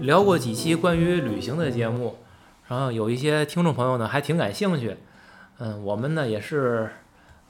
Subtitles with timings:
[0.00, 2.16] 聊过几期关于旅行的节目，
[2.68, 4.96] 然后有一些听众朋友呢还挺感兴趣。
[5.58, 6.90] 嗯，我们呢也是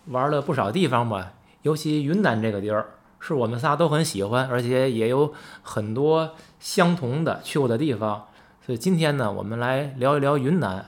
[0.07, 2.87] 玩了不少地方吧，尤其云南这个地儿
[3.21, 5.33] 是我们仨都很喜欢，而且也有
[5.63, 8.27] 很多相同的去过的地方。
[8.67, 10.87] 所以今天呢，我们来聊一聊云南，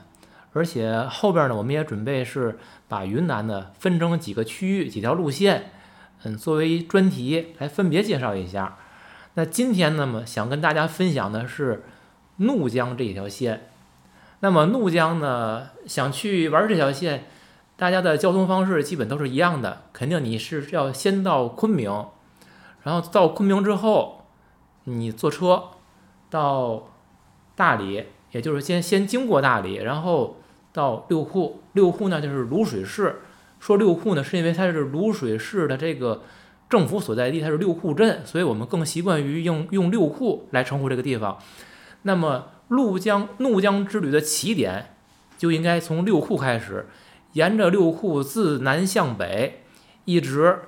[0.57, 2.57] 而且后边呢，我们也准备是
[2.87, 5.71] 把云南呢分成几个区域、几条路线，
[6.23, 8.77] 嗯，作为专题来分别介绍一下。
[9.35, 11.83] 那今天呢么想跟大家分享的是
[12.37, 13.69] 怒江这一条线。
[14.39, 17.25] 那么怒江呢，想去玩这条线，
[17.75, 21.91] 大家的交通方式基本都是一样的，肯定你是要先到昆明，
[22.83, 24.25] 然后到昆明之后，
[24.85, 25.69] 你坐车
[26.29, 26.89] 到
[27.55, 30.37] 大理，也就是先先经过大理，然后
[30.77, 31.61] 到六库。
[31.73, 33.21] 六库呢就是卤水市，
[33.59, 36.21] 说六库呢是因为它是卤水市的这个。
[36.69, 41.37] 政府所在地它是六库镇，所以我们更习惯于用用六库来称呼这个地方。
[42.01, 44.87] 那么，怒江怒江之旅的起点
[45.37, 46.87] 就应该从六库开始，
[47.31, 49.63] 沿着六库自南向北，
[50.03, 50.59] 一直，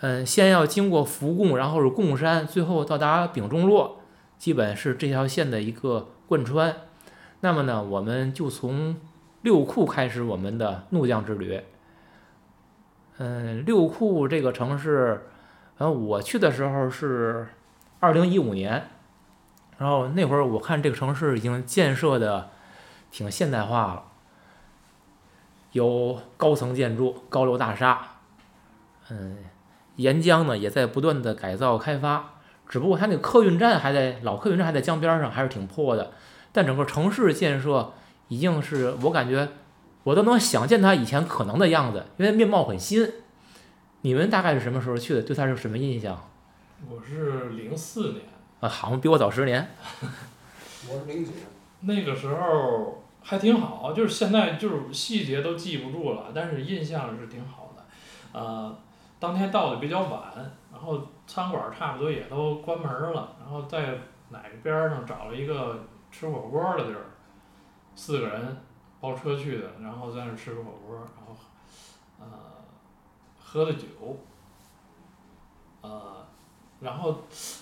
[0.00, 4.00] 嗯，先要经过福贡，然后是贡山，最后到达丙中洛，
[4.36, 6.74] 基本是这条线的一个贯穿。
[7.42, 8.96] 那么呢，我们就从
[9.44, 11.60] 六库开始我们的怒江之旅。
[13.18, 15.26] 嗯，六库这个城市，
[15.76, 17.46] 然后我去的时候是
[18.00, 18.88] 二零一五年，
[19.76, 22.48] 然后那会儿我看这个城市已经建设的
[23.10, 24.04] 挺现代化了，
[25.72, 28.00] 有高层建筑、高楼大厦，
[29.10, 29.36] 嗯，
[29.96, 36.12] 沿江呢也在不断的改造开发，只不过它那个客运站还在老客运站还在江边上，还是挺破的，
[36.50, 37.92] 但整个城市建设
[38.28, 39.48] 已经是我感觉。
[40.04, 43.10] 我都能想见他以前可能的样子，因为面貌很新。
[44.02, 45.22] 你们大概是什么时候去的？
[45.22, 46.28] 对他是什么印象？
[46.86, 48.20] 我是零四年。
[48.60, 49.66] 啊，好像比我早十年。
[50.86, 51.30] 我是零九。
[51.80, 58.38] 那个时候还挺好，就是现在就是细节都记不住了，但是印象是挺好的。
[58.38, 58.76] 呃，
[59.18, 60.34] 当天到的比较晚，
[60.70, 67.13] 然后餐馆差不多也都关门了，然后在哪个边上找了一个吃火锅的地儿，
[67.94, 68.56] 四个人。
[69.00, 71.36] 包车去的，然后在那吃个火锅，然后，
[72.18, 72.26] 呃，
[73.38, 73.84] 喝的酒，
[75.82, 76.26] 呃，
[76.80, 77.10] 然后，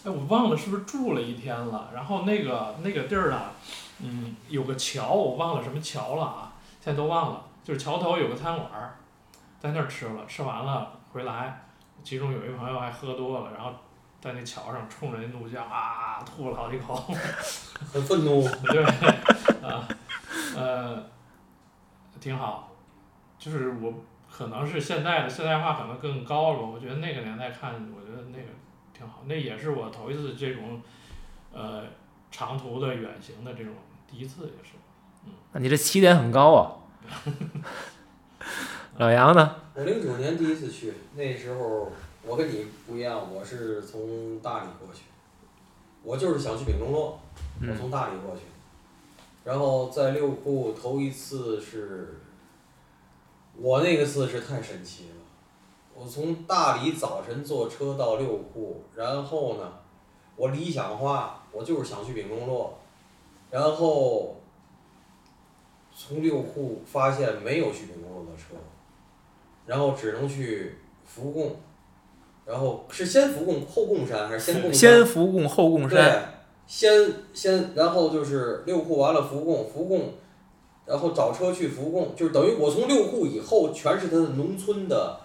[0.04, 1.91] 哎，我忘了是不是住了一天了。
[1.93, 3.50] 然后那个那个地儿呢，
[3.98, 7.43] 嗯，有个桥，我忘了什么桥了啊，现在都忘了。
[7.64, 8.70] 就是桥头有个餐馆，
[9.59, 11.64] 在那儿吃了，吃完了回来，
[12.04, 13.72] 其中有一朋友还喝多了，然后
[14.20, 16.94] 在那桥上冲着那怒江啊吐了好几口，
[17.93, 18.49] 很愤怒。
[18.69, 18.84] 对，
[19.69, 19.88] 啊，
[20.56, 21.10] 呃。
[22.20, 22.70] 挺好，
[23.36, 23.94] 就是我
[24.30, 28.44] 可能是现在的现代化可能更高了，我觉得那个年代看，我觉得那个
[28.96, 30.80] 挺好，那也是我头一次这种，
[31.52, 31.82] 呃，
[32.30, 33.72] 长途的远行的这种
[34.08, 34.74] 第一次也是，
[35.24, 35.32] 嗯。
[35.52, 36.76] 那你这起点很高啊。
[38.98, 39.56] 老杨呢？
[39.74, 41.90] 我零九年第一次去，那时候
[42.24, 45.04] 我跟你不一样，我是从大理过去，
[46.04, 47.19] 我就是想去丙中洛，
[47.69, 48.42] 我从大理过去。
[49.44, 52.20] 然后在六库头一次是，
[53.56, 55.16] 我那个次是太神奇了，
[55.94, 59.72] 我从大理早晨坐车到六库，然后呢，
[60.36, 62.78] 我理想化，我就是想去丙中洛，
[63.50, 64.36] 然后
[65.92, 68.54] 从六库发现没有去丙中洛的车，
[69.66, 71.56] 然后只能去福贡，
[72.47, 74.75] 然后是先福贡后贡山还是先贡山？
[74.75, 76.31] 先福贡后贡山。
[76.67, 80.15] 先先，然后就是六库完了福贡，福贡，
[80.87, 85.21] 然后找车去福贡，就是等于我从六库以后全是他的农村的，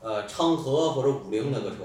[0.00, 1.76] 呃，昌河或者五菱那个车。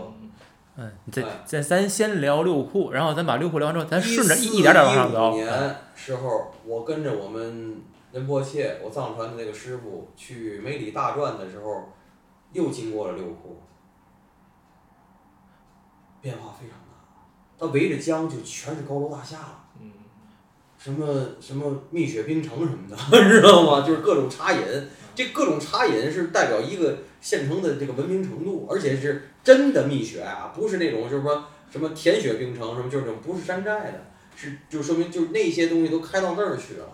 [0.75, 5.31] 嗯，咱咱咱先聊六库，然后咱把六库聊完之后，咱顺着一点点往上走。
[5.31, 11.85] 一五年时候，我跟着我们仁波切，我藏传的那个师傅去梅里大转的时候，
[12.53, 13.57] 又经过了六库，
[16.21, 16.77] 变化非常。
[17.57, 19.91] 它围着江就全是高楼大厦了，嗯
[20.77, 22.95] 什么什么蜜雪冰城什么的，
[23.27, 23.85] 知道吗？
[23.85, 24.59] 就是各种茶饮，
[25.15, 34.05] 这各种茶饮是代表一个县城的这个文明程度，而且是真的蜜雪啊，不是那种就是说什么甜雪冰城什么，就是这种不是山寨的，
[34.35, 36.85] 是就说明就是那些东西都开到那儿去了，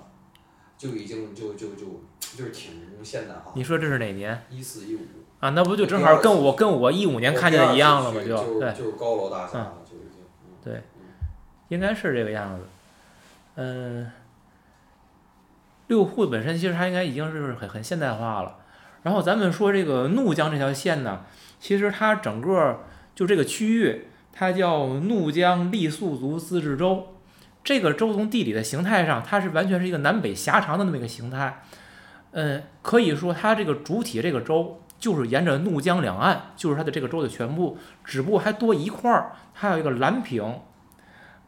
[0.78, 2.02] 就已经就就就
[2.38, 2.72] 就是挺
[3.04, 3.52] 现代化。
[3.56, 4.46] 你说这是哪年？
[4.50, 5.00] 一四一五。
[5.40, 8.22] 啊，那不就正好跟我跟我一五年看见的一样了吗？
[8.26, 9.52] 就对，就是高楼大厦。
[9.52, 9.83] 对，
[11.70, 12.66] 应该是这个样子。
[13.56, 14.12] 嗯，
[15.88, 18.58] 六户本身其实它应该已经是很很现代化了，
[19.04, 21.22] 然后咱们说这个怒江这条线呢，
[21.60, 22.82] 其实它整个
[23.14, 27.10] 就这个区域，它叫怒江傈僳族自治州。
[27.64, 31.64] 这个州从地理的形态上，它是完全是一个南北狭长的那么一个形态。
[32.32, 40.60] 嗯，可以说它这个主体这个州就是沿着怒江两岸，就是它的这个州的全部，只不过还多一块儿，它有一个蓝平。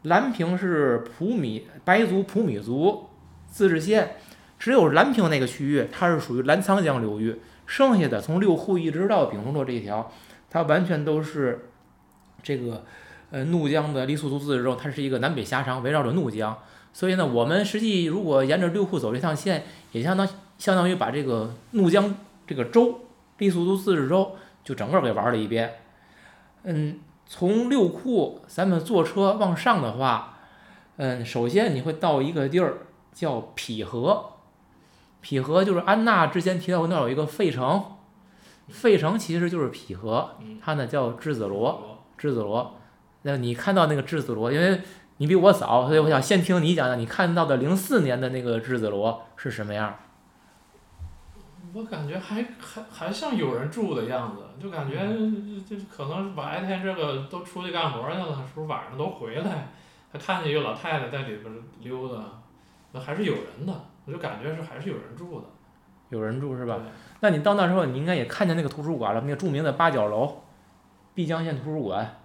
[0.06, 3.06] 蓝平是普米白族普米族
[3.48, 4.16] 自治县，
[4.58, 7.36] 只有蓝平那个区域，它是属于澜沧江流域，
[7.66, 10.12] 剩下的从六库一直到丙中洛这一条，
[10.48, 11.70] 它完全都是
[12.40, 12.84] 这个
[13.30, 16.56] 呃怒江的傈僳族自治州，它是一个南北狭长，围绕着怒江。
[16.92, 22.14] 所以呢，我们实际如果沿着六库走这趟线，也相当相当于把这个怒江
[22.46, 23.00] 这个州
[23.38, 25.74] 傈僳族自治州就整个给玩了一遍。
[26.62, 27.00] 嗯。
[27.26, 30.38] 从六库咱们坐车往上的话，
[30.96, 34.34] 嗯，首先你会到一个地儿叫匹河，
[35.20, 37.84] 匹河就是安娜之前提到过，那儿有一个费城，
[38.68, 40.30] 费城其实就是匹河，
[40.62, 42.76] 它呢叫栀子罗，栀子罗。
[43.22, 44.80] 那你看到那个栀子罗，因为
[45.16, 49.96] 你比我早，所以我想先听你讲讲，你看到的零四年的那个栀子罗是什么样？
[51.76, 54.96] 我感觉还还还像有人住的样子，就感觉
[55.68, 59.68] 这可能白天这个都出去干活去了，是不是晚上都回来？
[60.10, 62.22] 还看见一个老太太在里边溜达，
[62.92, 65.46] 那还是有人的，我就感觉是还是有人住的。
[66.08, 66.80] 有人住是吧？
[67.20, 70.42] 那你到那时候，你应该也看见那个图书馆了，那个著名的八角楼，
[71.14, 72.16] 毕江县图书馆。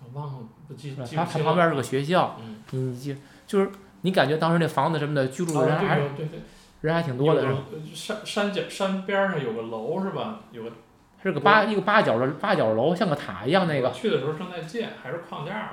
[0.00, 2.40] 我忘了，不记记它它旁边是个学校，
[2.70, 3.14] 你就
[3.46, 3.70] 就是
[4.00, 6.40] 你感觉当时那房子什么的，居住的人还对对。
[6.80, 7.44] 人还挺多的，
[7.92, 10.40] 山山脚山边上有个楼是吧？
[10.52, 10.70] 有个，
[11.22, 13.90] 是个八一个八角的八角楼，像个塔一样那个。
[13.90, 15.72] 去的时候正在建，还是框架了。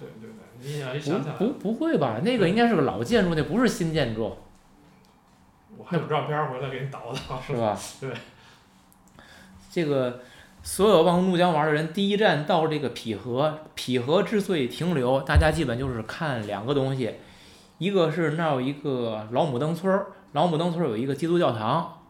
[0.00, 1.34] 对对对，你想一想起来。
[1.34, 2.20] 不不会吧？
[2.24, 4.36] 那个应该是个老建筑，那不是新建筑。
[5.76, 7.40] 我还有照片回来给你导导。
[7.42, 7.78] 是吧？
[8.00, 8.10] 对。
[9.70, 10.20] 这个
[10.62, 13.58] 所有往怒江玩的人，第一站到这个匹河。
[13.74, 17.16] 匹河之所以停留，大家基本就是看两个东西。
[17.78, 22.02] 一个是那儿有一个老母登村儿，老母登村儿有一个基督教堂，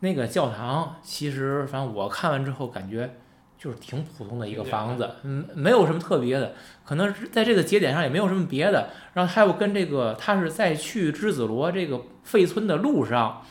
[0.00, 3.16] 那个教堂其实反正我看完之后感觉
[3.58, 6.54] 就是挺普通的一个房子，嗯，没有什么特别的，
[6.84, 8.88] 可能是在这个节点上也没有什么别的。
[9.14, 13.42] 然后还有跟这个，他是在去之子罗这个废村的路上，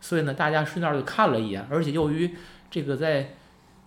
[0.00, 1.66] 所以呢，大家顺道就看了一眼。
[1.68, 2.34] 而且由于
[2.70, 3.34] 这个在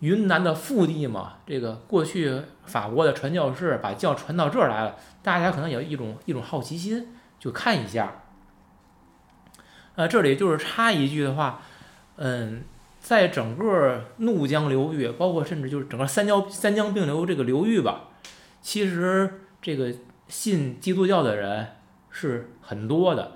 [0.01, 7.07] 云南的腹地嘛，这个过去法国的传教士把教传到这儿来了，大家可能有一种一种好奇心。
[7.41, 8.21] 就看一下，
[9.95, 11.63] 呃，这里就是插一句的话，
[12.17, 12.63] 嗯，
[12.99, 18.09] 在整个怒江流域，包括甚至就是整个三江三江并流这个流域吧，
[18.61, 19.91] 其实这个
[20.27, 21.69] 信基督教的人
[22.11, 23.31] 是很多的，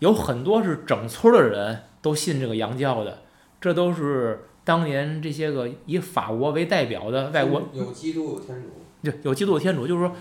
[0.00, 3.22] 有很多是整村的人都信这个洋教的，
[3.62, 8.68] 这都是当年这些个以法国为代表的外国有基督有天主，
[9.02, 10.14] 对有基督有天主，就是说，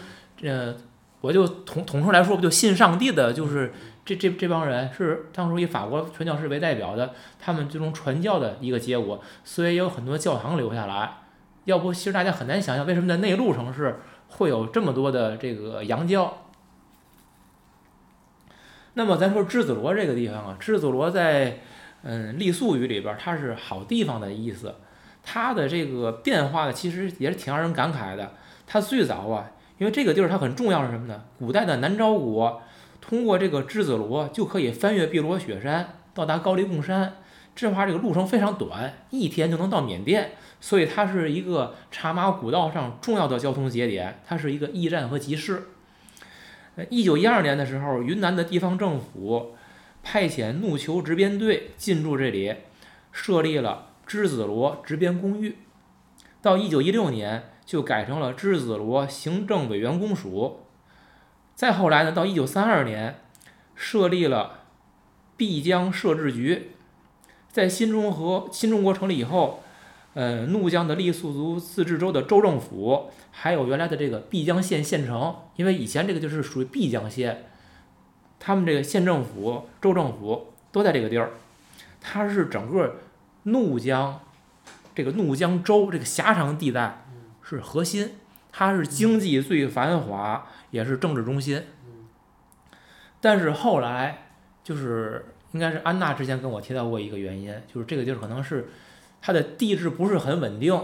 [0.44, 0.74] 呃。
[1.22, 3.74] 我就统统称来说，不就信上帝的，就是
[4.06, 11.18] 这这这帮人是当初以法国传教士为代表的，他们最终传教的一个结果，所以也有很多教堂留下来。
[11.66, 16.46] 要不，其实大家很难想象，为什么在内陆城市会有这么多的这个洋教。
[18.94, 21.60] 那么，咱说栀子罗这个地方啊，栀子罗在
[22.04, 24.75] 嗯傈僳语里边，它是好地方的意思。
[25.24, 28.34] 它的这个变化呢，其实也是挺让人感慨的。
[28.68, 29.51] 它最早啊。
[29.77, 31.24] 因为这个地儿它很重要是什么呢？
[31.38, 32.62] 古代的南诏国
[33.00, 37.17] 通过这个栀子罗就可以翻越碧罗雪山，到达高黎贡山。
[37.55, 45.67] 这话这个路程非常短，一天就能到缅甸，所以它是一个茶马古道上重要的交通节点，它是一个驿站和集市。
[46.75, 49.55] 呃，一九一二年的时候，云南的地方政府
[50.01, 52.55] 派遣怒求直编队进驻这里，
[53.12, 55.57] 设立了栀子罗直编公寓。
[56.41, 57.51] 到一九一六年。
[57.67, 60.62] 就改成了栀子罗行政委员公署。
[61.53, 63.19] 再后来呢，到一九三二年，
[63.75, 64.62] 设立了
[65.36, 66.71] 碧江设置局。
[67.51, 69.63] 在新中和新中国成立以后，
[70.13, 77.50] 呃，怒江的傈僳族自治州的州政府，还有原来的这个碧江县县城，因为以前这个就是属于碧江县，
[78.39, 81.31] 他们这个县政府、州政府都在这个地儿。
[82.00, 82.97] 它是整个
[83.43, 84.21] 怒江
[84.95, 87.03] 这个怒江州这个狭长地带。
[87.50, 88.16] 是核心，
[88.51, 91.63] 它是经济最繁华，也是政治中心。
[93.22, 94.27] 但是后来
[94.63, 98.70] 就是应该是安娜之前跟我提到过一个原因，就是这个地儿可能是
[99.22, 100.77] 它的地质不是很稳定，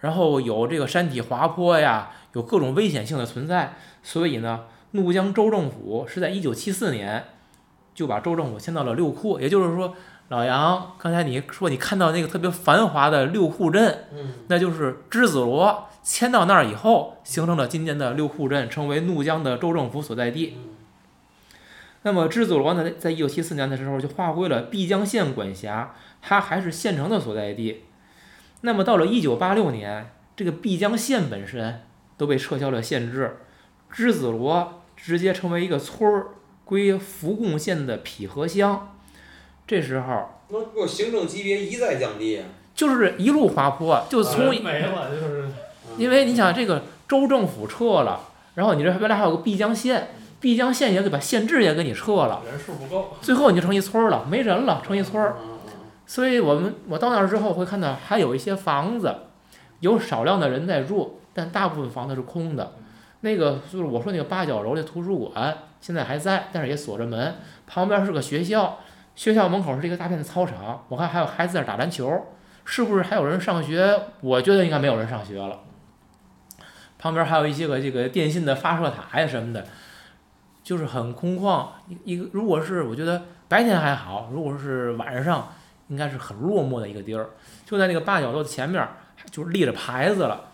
[0.00, 7.24] 然后有这个山体滑坡呀，有各种危险性的存在，所以呢，怒江州政府是在一九七四年
[7.94, 9.94] 就把州政府迁到了六库，也就是说
[10.28, 14.32] 老杨，刚才你说你看到那个特别繁华的六库镇，嗯。
[14.48, 20.54] 那就是之子罗迁到那儿以后，形成了今天的六户镇，成为怒江的州政府所在地。
[20.56, 20.68] 嗯
[22.02, 27.82] 那么知子罗呢，在一九七四年的时候就划归了碧江县管辖，它还是县城的所在地。
[28.60, 31.82] 那么到了一九八六年，这个碧江县本身
[32.16, 33.38] 都被撤销了县制，
[33.90, 36.26] 知子罗直接成为一个村儿，
[36.64, 38.96] 归福贡县的匹河乡。
[39.66, 42.46] 这时候那不行政级别一再降低啊。
[42.72, 45.48] 就是一路滑坡，就从没了，就是
[45.98, 48.20] 因为你想这个州政府撤了，
[48.54, 50.08] 然后你这原来还有个碧江县，
[50.40, 53.16] 碧江县也给把县治也给你撤了，人数不够。
[53.20, 55.36] 最后你就成一村儿了，没人了，成一村儿。
[55.40, 55.56] 嗯
[56.08, 59.12] 所以我们我到那儿之后会看到还有一些房子，
[59.80, 62.74] 有少量的人在住，但大部分房子是空的。
[63.22, 67.34] 那个就是我说那个八角楼的图书馆现在还在，但是也锁着门，
[67.66, 68.78] 旁边是个学校，
[69.16, 72.26] 学校门口是一个大片的操场，我看还有孩子在那打篮球，
[72.64, 74.00] 是不是还有人上学？
[74.20, 75.58] 我觉得应该没有人上学了。
[76.98, 79.66] 旁边还有一些个这个电信的发射塔呀什么的，
[80.62, 81.66] 就是很空旷。
[82.04, 85.52] 一个如果是我觉得白天还好，如果是晚上，
[85.88, 87.30] 应该是很落寞的一个地儿。
[87.64, 88.88] 就在那个八角楼的前面，
[89.30, 90.50] 就是立着牌子了。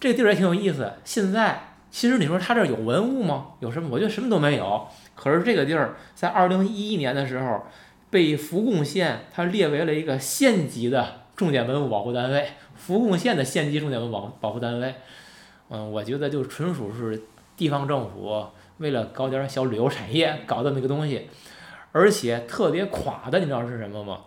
[0.00, 0.92] 这地儿也挺有意思。
[1.04, 3.48] 现在其实你说它这儿有文物吗？
[3.60, 3.88] 有什么？
[3.90, 4.88] 我觉得什么都没有。
[5.14, 7.64] 可是这个地儿在二零一一年的时候，
[8.10, 14.94] 被福贡县它列为了一个县级的重点文物保护单位，福贡县的县级重点文物保保护单位。
[15.70, 17.22] 嗯，我觉得就纯属是
[17.56, 18.46] 地方政府
[18.78, 21.28] 为了搞点小旅游产业搞的那个东西，
[21.92, 24.20] 而且特别垮的，你知道是什么吗？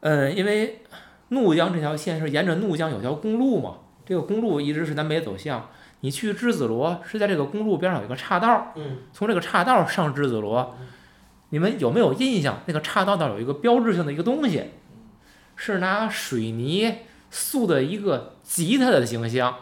[0.00, 0.82] 嗯，因为
[1.28, 5.70] 怒江这条线是沿着怒江有条公路嘛，这个公路一直是南北走向。
[6.00, 10.76] 你去之子罗是在这个公路边上有一个岔道，嗯从这个岔道上之子罗，
[11.50, 12.60] 你们有没有印象？
[12.66, 14.64] 那个岔道那儿有一个标志性的一个东西，
[15.54, 16.92] 是拿水泥
[17.30, 19.56] 塑的一个吉他的形象，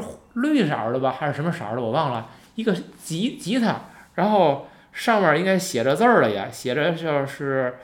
[0.00, 1.80] 是绿色的吧，还是什么色的？
[1.80, 3.82] 我忘了，一个吉吉他，
[4.14, 7.78] 然后上面应该写着字儿了也，写着就是，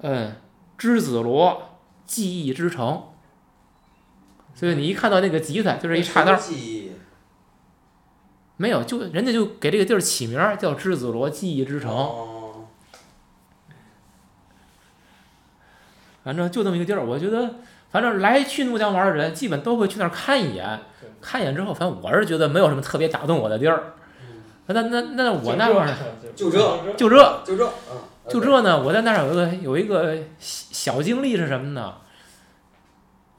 [0.00, 0.36] 嗯，
[0.76, 3.04] 之子罗记忆之城。
[4.54, 6.92] 所以你一看到那个吉他，就是一岔道儿，记忆
[8.56, 11.92] 没有，就人家就给这个地儿起名叫之子罗记忆之城。
[11.92, 12.34] 哦
[16.24, 17.54] 反正就这么一个地儿，我觉得，
[17.90, 20.80] 反正来去怒江玩的人，基本都会去那儿看一眼。
[21.20, 23.94] 看一眼之后，反正我是觉得没有什么特别打动我的地儿。
[24.66, 25.88] 那那那我那会儿
[26.36, 26.58] 就这
[26.94, 31.94] 就这就这，嗯，就这呢，我在那儿有一个有一个小小经历是什么呢？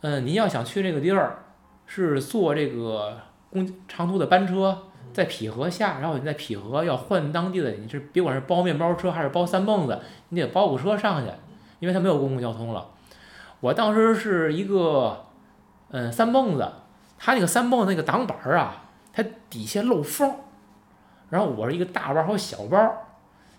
[0.01, 1.43] 嗯，你要想去这个地儿，
[1.85, 3.19] 是坐这个
[3.51, 4.75] 公长途的班车，
[5.13, 11.31] 在匹河下，然后你在匹河要换当地的，你是别管是包面包车还是包三蹦子，你得包个车上去，
[11.79, 12.87] 因为它没有公共交通了。
[13.59, 15.25] 我当时是一个
[15.91, 16.71] 嗯三蹦子，
[17.17, 20.35] 它那个三蹦子那个挡板儿啊，它底下漏风，
[21.29, 22.77] 然后我是一个大包还有小包，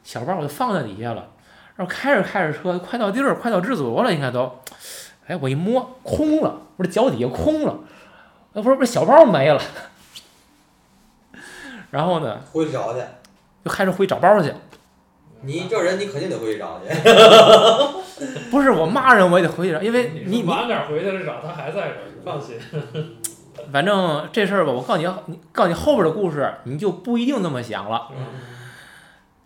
[0.02, 1.28] 小包我就放在底下了，
[1.76, 4.60] 然后开着开着车，快到地儿，快到知足了，应该都，
[5.26, 7.78] 哎，我一摸空了，我这脚底下空了，
[8.54, 9.60] 呃，不是不是小包没了，
[11.90, 13.00] 然后呢回去找去。
[13.62, 14.50] 就开始回找包去，
[15.42, 16.88] 你这人，你肯定得回去找去。
[18.50, 22.56] 不是我骂人我也得回去找，因为你晚点回去了找他还在这儿，你放心。
[23.72, 28.24] 反正这事儿吧，我告诉你，你告诉你后边的故事，你就不一定那么想了，嗯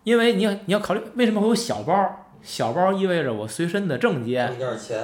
[0.03, 4.55] 因为你要你要考虑为什么会有小包，小包意味着我随身的证件、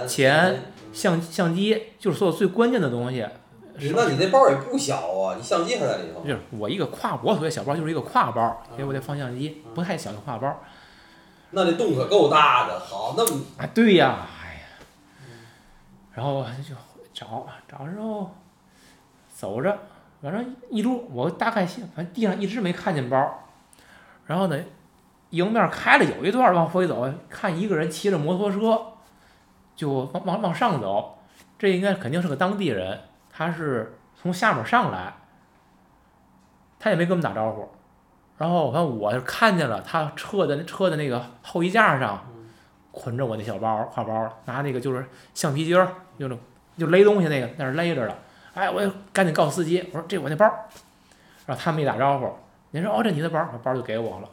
[0.07, 0.59] 钱。
[0.93, 3.25] 相相机，就是所有最关键的东西。
[3.95, 6.29] 那你那包也不小啊，你相机还在里头就。
[6.33, 10.61] 是我一个挎，我所谓小包就是一个挎包，因为我得放相机，不太小的挎包。
[11.51, 14.61] 那这洞可够大的，好，那么啊，对呀，哎呀，
[16.13, 16.73] 然后就
[17.13, 18.33] 找找之后，
[19.33, 19.77] 走着，
[20.21, 23.43] 反正一路我大概反正地上一直没看见包，
[24.25, 24.57] 然后呢，
[25.31, 28.93] 迎面开了有一段往回走，看一个人骑着摩托车，
[29.75, 31.19] 就往往往上走，
[31.59, 35.13] 这应该肯定是个当地人，他是从下面上来，
[36.79, 37.69] 他也没跟我们打招呼，
[38.41, 42.25] 然后我看我是看见了他车的那车的那个后衣架上。
[42.93, 45.87] 捆着我那小包挎包，拿那个就是橡皮筋儿，
[46.19, 46.37] 就那
[46.77, 48.13] 就勒东西那个，那是勒着的。
[48.53, 50.45] 哎，我就赶紧告诉司机，我说这我那包，
[51.45, 52.29] 然后他们一打招呼，
[52.71, 54.27] 您说哦这你的包，把包就给我了。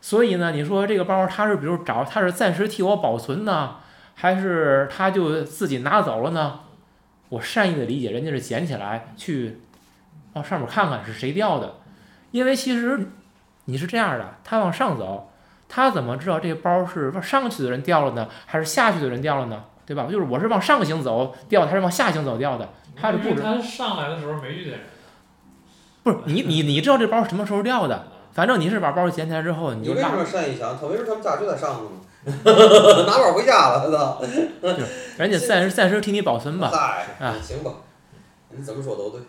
[0.00, 3.78] 所以呢，你说这个包他是比如找他是暂时替我保存呢，
[4.14, 6.60] 还是他就自己拿走了呢？
[7.30, 9.58] 我善意的理解，人家是捡起来去
[10.34, 11.74] 往上面看看是谁掉的，
[12.34, 12.98] 因为其实
[13.66, 15.30] 你是这样的，他往上走，
[15.68, 19.62] 他怎么知道这个包是上去的人掉了呢，还是下去的人掉了呢？
[19.86, 20.08] 对吧？
[20.10, 22.68] 就是我是往上行走掉，他是往下行走掉的？
[23.00, 24.80] 他是不知因为他上来的时候没遇见人，
[26.02, 28.08] 不是你你你知道这包什么时候掉的？
[28.32, 30.76] 反正你是把包捡起来之后，你就拉你为什么善意想？
[30.76, 32.00] 他没准他们家就在上头呢，
[33.06, 34.20] 拿包回家了，操！
[35.18, 36.68] 人家暂时暂时替你保存吧。
[36.72, 37.70] 嗨啊，行吧，
[38.50, 39.20] 你怎么说都对。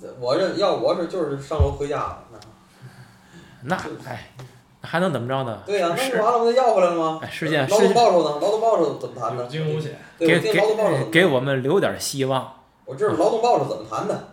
[0.00, 2.24] 这我这要我是就是上楼回家了，
[3.62, 3.76] 那那
[4.08, 4.30] 哎，
[4.82, 5.60] 还能怎么着呢？
[5.66, 7.20] 对呀、是那完了不就要回来了吗？
[7.22, 8.38] 哎，事件劳事动报酬呢？
[8.40, 9.48] 劳动报酬怎么谈有的？
[9.48, 9.98] 惊无险。
[10.18, 10.60] 给给
[11.10, 12.54] 给我们留点希望。
[12.84, 14.28] 我知道劳动报酬怎么谈的。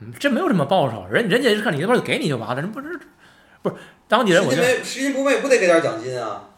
[0.00, 3.00] 嗯这没有什么报酬，人人家是看你那边就给你就完了，人不是
[3.62, 3.76] 不是
[4.08, 6.50] 当地人，我觉得拾金没拾金不昧不得给点奖金啊？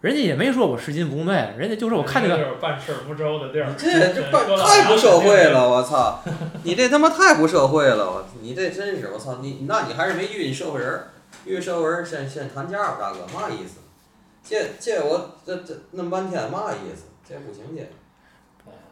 [0.00, 3.72] 人家也没说我拾金不昧，人家就是我看这个，就是办事儿不周的地儿。
[3.76, 6.22] 这这办太不社会了，我操！
[6.64, 11.08] 你这他妈太不社会了，我你这真是我操你，那你还是没遇见社会人儿，
[11.44, 13.76] 遇见社会人儿先先谈价儿，大哥嘛意思？
[14.42, 17.04] 这这我这这那么半天嘛意思？
[17.26, 17.86] 这不行这。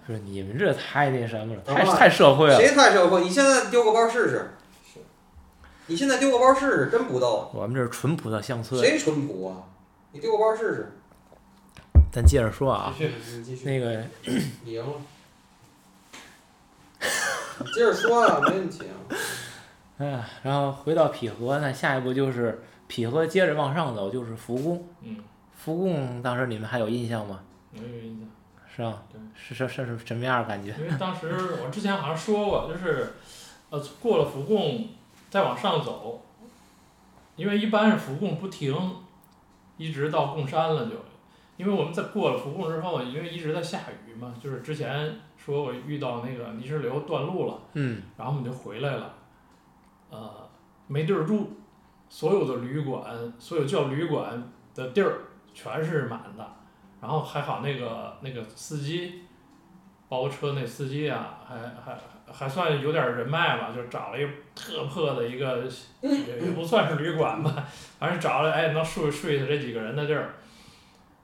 [0.07, 2.57] 不是你们这太那什么了，太太社会了。
[2.57, 3.23] 谁太社会？
[3.23, 4.51] 你现在丢个包试试
[4.93, 5.01] 是。
[5.87, 7.51] 你现在丢个包试试，真不逗。
[7.55, 8.81] 我们这是淳朴的乡村。
[8.81, 9.63] 谁淳朴啊？
[10.13, 10.93] 你丢个包试试。
[12.13, 13.65] 咱接着说啊，继续你继续。
[13.65, 14.05] 那个
[14.65, 14.95] 你赢了。
[17.65, 18.95] 你接着说啊，没问题啊。
[19.99, 24.87] 哎，然后回到匹河，那下一步就是匹河接着往上走，就是福贡。
[25.03, 25.17] 嗯，
[25.57, 27.41] 福贡当时你们还有印象吗？
[27.71, 28.29] 没有印象。
[28.75, 29.03] 是吧？
[29.13, 30.75] 对是是是是什么样的感觉？
[30.79, 31.29] 因为当时
[31.63, 33.13] 我之前好像说过，就是，
[33.69, 34.89] 呃，过了福贡
[35.29, 36.23] 再往上走，
[37.37, 38.75] 因为一般是福贡不停，
[39.77, 40.93] 一直到贡山了就，
[41.59, 49.13] 因为我们在过了福贡之后，因为一直在下雨嘛，就是之前说我遇到那个泥石流断路了，嗯，然后我们就回来了，
[50.09, 50.49] 呃，
[50.87, 51.51] 没地儿住，
[52.09, 53.05] 所有的旅馆，
[53.41, 54.41] 所有叫旅馆
[54.73, 55.13] 的地儿
[55.53, 56.47] 全是满的，
[57.01, 59.23] 然后还好那个那个司机，
[60.09, 61.99] 包车那司机啊，还还
[62.33, 65.65] 还算有点人脉吧，就找了一个特破的一个，
[66.03, 67.67] 也也不算是旅馆吧，
[67.99, 70.35] 反正找了哎能睡睡下这几个人的地儿。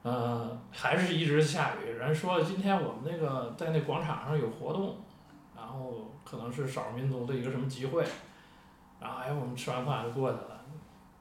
[0.08, 1.90] 呃，还是一直下雨。
[1.90, 4.96] 人说今天我们那个在那广场上有活动，
[5.54, 8.02] 然后可能是少数民族的一个什么集会，
[8.98, 10.60] 然后哎我们吃完饭就过去了，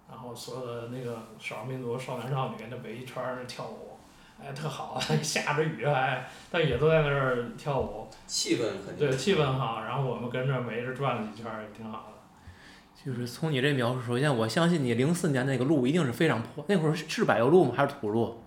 [0.10, 3.97] 然后所有的那个少数民族少男少女那围一圈儿跳舞，
[4.41, 12.13] 哎特好， 下着雨还但也都在那儿跳舞，气氛很对气氛好，然后我们跟着围着转了几圈儿也挺好的。
[13.04, 17.73] 就是从你这描述，首先我相信你零四年那个路一定是非常破，那会儿是是柏油路吗？
[17.76, 18.41] 还是土路？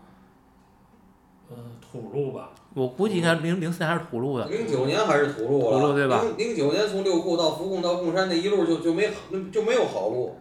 [1.93, 4.47] 嗯，土路吧，我估计应该零零四年还是土路的。
[4.47, 9.11] 零九年还是土路了，土路对吧零零九年从六库到福贡到贡山那一路就就没
[9.53, 10.37] 就没有好路。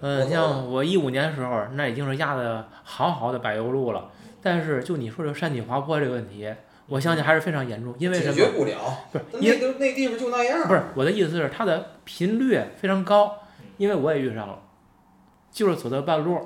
[0.00, 4.10] 嗯，我像我一五年的时候，那已经是压的好好的柏油路了。
[4.42, 6.52] 但是就你说这山体滑坡这个问题，
[6.86, 8.32] 我相信还是非常严重，因为什么？
[8.32, 8.76] 解决不了，
[9.10, 10.68] 不是那因那那地方就那样。
[10.68, 13.38] 不是我的意思是它的频率非常高，
[13.78, 14.58] 因为我也遇上了，
[15.50, 16.38] 就是走到半路，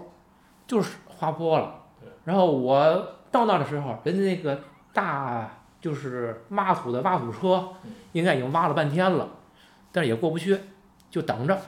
[0.67, 2.09] 就是滑坡了对。
[2.25, 4.61] 然后我到那的时候，人家那个
[4.93, 5.49] 大
[5.81, 7.69] 就是挖土的挖土车，
[8.13, 9.29] 应该已经挖了半天了，
[9.93, 10.59] 但是也过不去，
[11.11, 11.59] 就等着，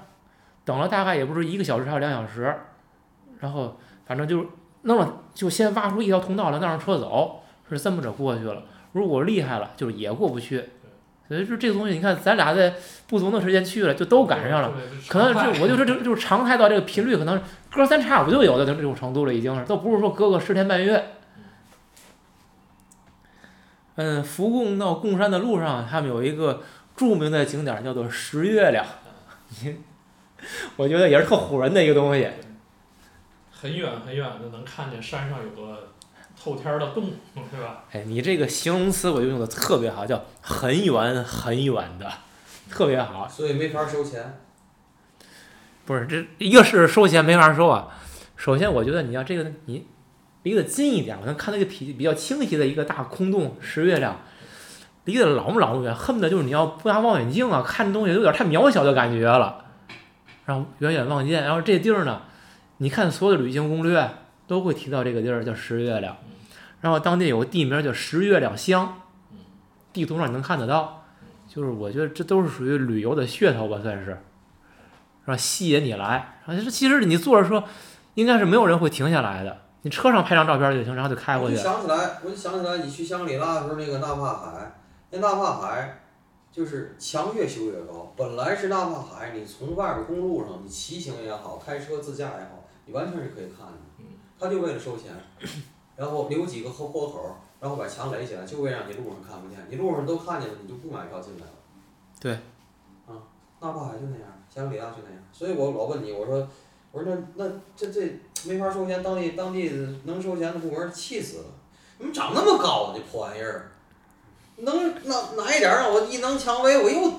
[0.65, 2.55] 等了大概也不是一个小时还是两小时，
[3.41, 4.45] 然后反正就
[4.83, 8.65] 弄了，就先挖出一条通道来，让车走，是这么着过去了。
[8.93, 10.65] 如果厉害了，就是也过不去。
[11.29, 12.75] 所以说这个东西，你看咱俩在
[13.09, 14.73] 不同的时间去了，就都赶上了。
[15.09, 21.03] 可能这我就说这就是常态到这个频率，可能隔三差五就有的这种程度了，已经是都不是说隔个十天半月。
[23.97, 26.63] 嗯，福贡到贡山的路上，他们有一个
[26.97, 28.85] 著名的景点叫做石月亮，
[30.77, 32.29] 我觉得也是特唬人的一个东西。
[33.51, 35.91] 很远很远的能看见山上有个
[36.37, 37.85] 透天的洞，对吧？
[37.93, 42.11] 哎，你这个形容词我就用的特别好，叫很远很远的，
[42.71, 43.29] 特别好。
[43.29, 44.39] 所以没法收钱。
[45.85, 47.89] 不是这一个是收钱没法收啊。
[48.37, 49.87] 首先，我觉得你要这个你
[50.43, 54.21] 离得近一点，我能看到一个比比较清晰的一个大空洞石月亮，
[55.05, 59.65] 离得老么老么远，恨不得就是你要不拿望远镜啊，看东西有点太渺小的感觉了。
[60.45, 62.23] 然后远远望见，然后这地儿呢，
[62.79, 64.11] 你看所有的旅行攻略
[64.49, 66.17] 都会提到这个地儿叫石月亮，
[66.81, 69.01] 然后当地有个地名叫石月亮乡，
[69.93, 71.05] 地图上你能看得到，
[71.49, 74.21] 就是我觉得这都是属于旅游的噱头吧，算是。
[75.25, 77.63] 然后吸引你来，然后其实你坐着车，
[78.15, 79.63] 应该是没有人会停下来的。
[79.83, 81.63] 你车上拍张照片就行，然后就开过去我就。
[81.63, 86.01] 想起来，我就想起来，你去香格里拉的时候，那个纳帕海，那纳帕海
[86.51, 88.13] 就是墙越修越高。
[88.17, 94.05] 本来是纳帕海，你从外边公路上，你骑行也好，开车自驾也好，你你完全是可以看的嗯。
[94.39, 95.11] 他就为了收钱，
[95.97, 99.59] 然后留几个豁豁口儿，然后把墙垒起来，就为了让你路上看不见。
[99.71, 101.53] 你路上都看见了，你就不买票进来了。
[102.21, 102.33] 对。
[103.07, 103.17] 啊，
[103.61, 105.19] 纳帕海就那样，香格里拉就那样。
[105.33, 106.47] 所以我老问你，我说，
[106.93, 111.45] 我说那那这这没法收钱，当地当地的能收钱的部门气死了。
[111.99, 112.95] 怎么长那么高啊？
[112.95, 113.73] 这破玩意儿，
[114.57, 117.13] 能哪哪一点儿让我一能蔷薇，我又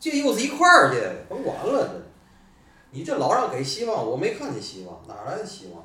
[0.00, 2.02] 这又是一块儿去，甭管了这。
[2.90, 5.84] 你这老让给希望，我没看见希望，哪来的希望？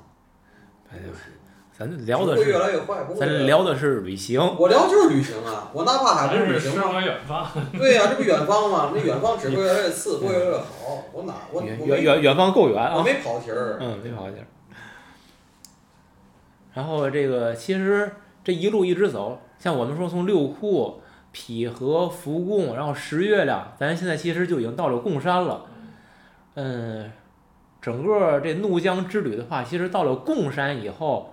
[0.89, 1.42] 哎没有希望
[1.75, 2.53] 咱聊的是
[3.19, 8.91] 咱聊的是旅行，我聊就是旅行啊，我纳帕海不咱是旅行远方， 对呀、这不远方吗？
[8.93, 11.03] 那远方只会越来越次，不会越来越好。
[11.11, 13.77] 我哪我远我没远远远方够远啊，我没跑题儿。
[13.81, 14.45] 嗯，没跑题儿。
[16.75, 18.11] 然后这个其实
[18.43, 25.65] 这一路一直走，像我们说从六库、匹河、福贡，然后十月亮，咱现在其实就已经到了贡山了。
[26.53, 27.11] 嗯，
[27.81, 31.32] 整个这怒江之旅的话，其实到了贡山以后，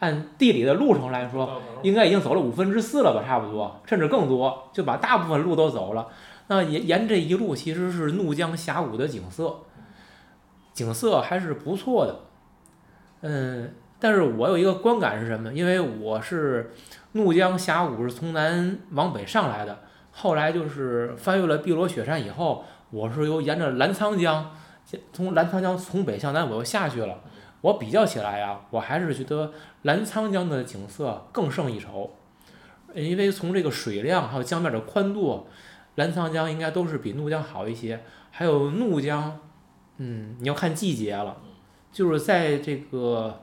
[0.00, 6.08] 按地理的路程来说，应该已经走了五分之四了吧，差不多，甚至更多，就把大部分路都走了。
[6.46, 9.56] 那沿沿这一路其实是怒江峡谷的景色，
[10.72, 12.20] 景色还是不错的。
[13.22, 15.52] 嗯，但是我有一个观感是什么？
[15.52, 16.72] 因为我是
[17.12, 19.80] 怒江峡谷是从南往北上来的，
[20.12, 24.52] 后来就是翻越了碧罗雪山以后，我是由沿着澜沧江，
[25.12, 27.18] 从澜沧江从北向南我又下去了。
[27.60, 32.10] 我比较起来呀，我还是觉得澜沧江的景色更胜一筹，
[32.94, 35.46] 因为从这个水量还有江面的宽度，
[35.96, 38.00] 澜沧江应该都是比怒江好一些。
[38.30, 39.40] 还有怒江，
[39.96, 41.38] 嗯，你要看季节了，
[41.90, 43.42] 就是在这个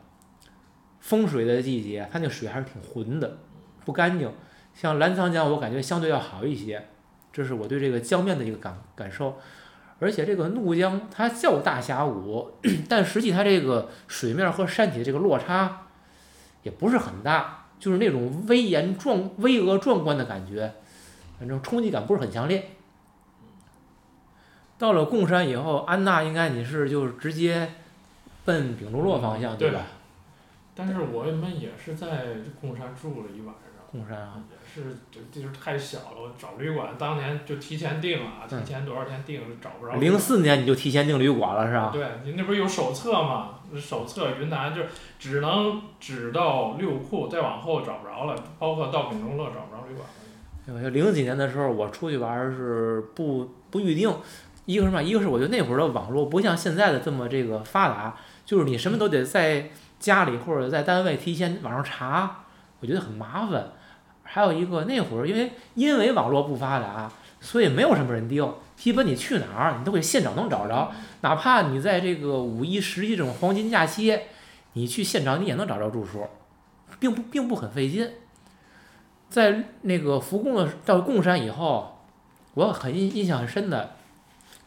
[1.00, 3.40] 风水的季节，它那水还是挺浑的，
[3.84, 4.32] 不干净。
[4.74, 6.88] 像澜沧江，我感觉相对要好一些，
[7.34, 9.38] 这是我对这个江面的一个感感受。
[10.00, 12.52] 而且这个怒江它叫大峡谷，
[12.90, 15.88] 但实际它这个水面和山体的这个落差
[16.64, 20.74] 也不是很大，就是那种威严壮、巍峨壮观的感觉，
[21.40, 22.72] 反正冲击感不是很强烈。
[24.78, 27.72] 到了贡山以后，安娜应该你是就是直接
[28.44, 29.82] 奔丙中洛方向对吧？
[30.76, 39.96] 但是我们也是在贡山住了一晚上，贡山啊，也是这地儿太小了，我找旅馆当年就提前订了，嗯提前多少天订是找不着。
[39.96, 41.90] 零四年你就提前订旅馆了是吧？
[41.94, 43.60] 对，你那不是有手册吗？
[43.76, 44.82] 手册云南就
[45.20, 50.74] 只能只到六库，再往后找不着了，包括到丙中乐找不着旅馆了。
[50.74, 54.14] 我就零几年的时候，我出去玩儿是不不预定，
[54.66, 55.04] 一个是什么？
[55.04, 62.46] 一个是我觉得那会儿的网络不像现在的这么这个发达，就是你什么都得在家里或者在单位提前网上查，
[62.80, 63.72] 我觉得很麻烦。
[64.36, 68.46] 还有一个那会儿因为因为网络不发达，所以没有什么人订，
[68.76, 74.20] 基本你去哪儿你都会现场能找着，哪怕你在这个五一、十一这种黄金假期，
[74.74, 76.28] 你去现场你也能找着住宿，
[77.00, 78.12] 并不并不很费劲。
[79.30, 82.02] 在那个福贡的到贡山以后，
[82.56, 83.92] 我很印印象很深的，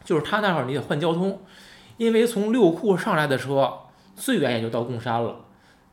[0.03, 1.43] 就是他那会儿你得换交通，
[1.97, 3.71] 因为从六库上来的车
[4.15, 5.41] 最远也就到贡山了，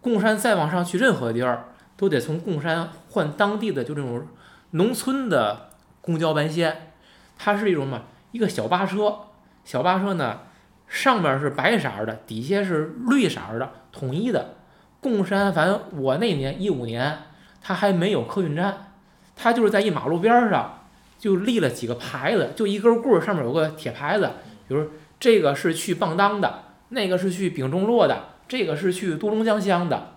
[0.00, 4.26] 贡山再往上去任何地儿都得从贡山换当地的就这种
[4.72, 5.70] 农村的
[6.02, 6.92] 公交班线，
[7.38, 9.16] 它是一种嘛一个小巴车，
[9.64, 10.40] 小巴车呢
[10.86, 14.54] 上面是白色的，底下是绿色的，统一的。
[15.00, 17.18] 贡山反正我那年一五年。
[17.68, 18.92] 它还没有客运站，
[19.34, 20.84] 它就是在一马路边上
[21.18, 24.30] 就立了几个牌子，就一根棍儿上面有个铁牌子，
[24.68, 30.15] 比如这个是去棒当的，那个是去丙中洛的，这个是去都龙江乡的，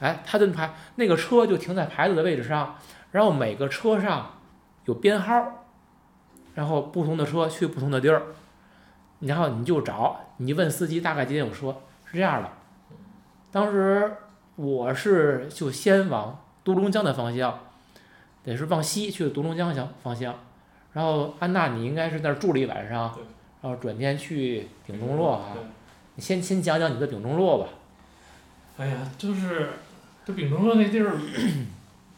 [0.00, 2.76] 哎，他的牌那个车就停在牌子的位置上，
[3.12, 4.38] 然后每个车上
[4.86, 5.64] 有编号，
[6.54, 8.22] 然后不同的车去不同的地儿，
[9.20, 12.50] 然后你就找，你问司机大概几点有车，是这样的。
[13.52, 14.12] 当时
[14.56, 16.38] 我是就先往。
[16.62, 17.58] 独龙江的方向，
[18.44, 20.34] 得是往西去独龙江向方向，
[20.92, 23.16] 然后安娜你应该是那儿住了一晚上，
[23.62, 25.56] 然后转天去丙中洛啊。
[26.16, 27.68] 你先先讲讲你的丙中洛吧。
[28.76, 29.70] 哎呀，就是
[30.30, 31.12] 这丙中洛那地儿，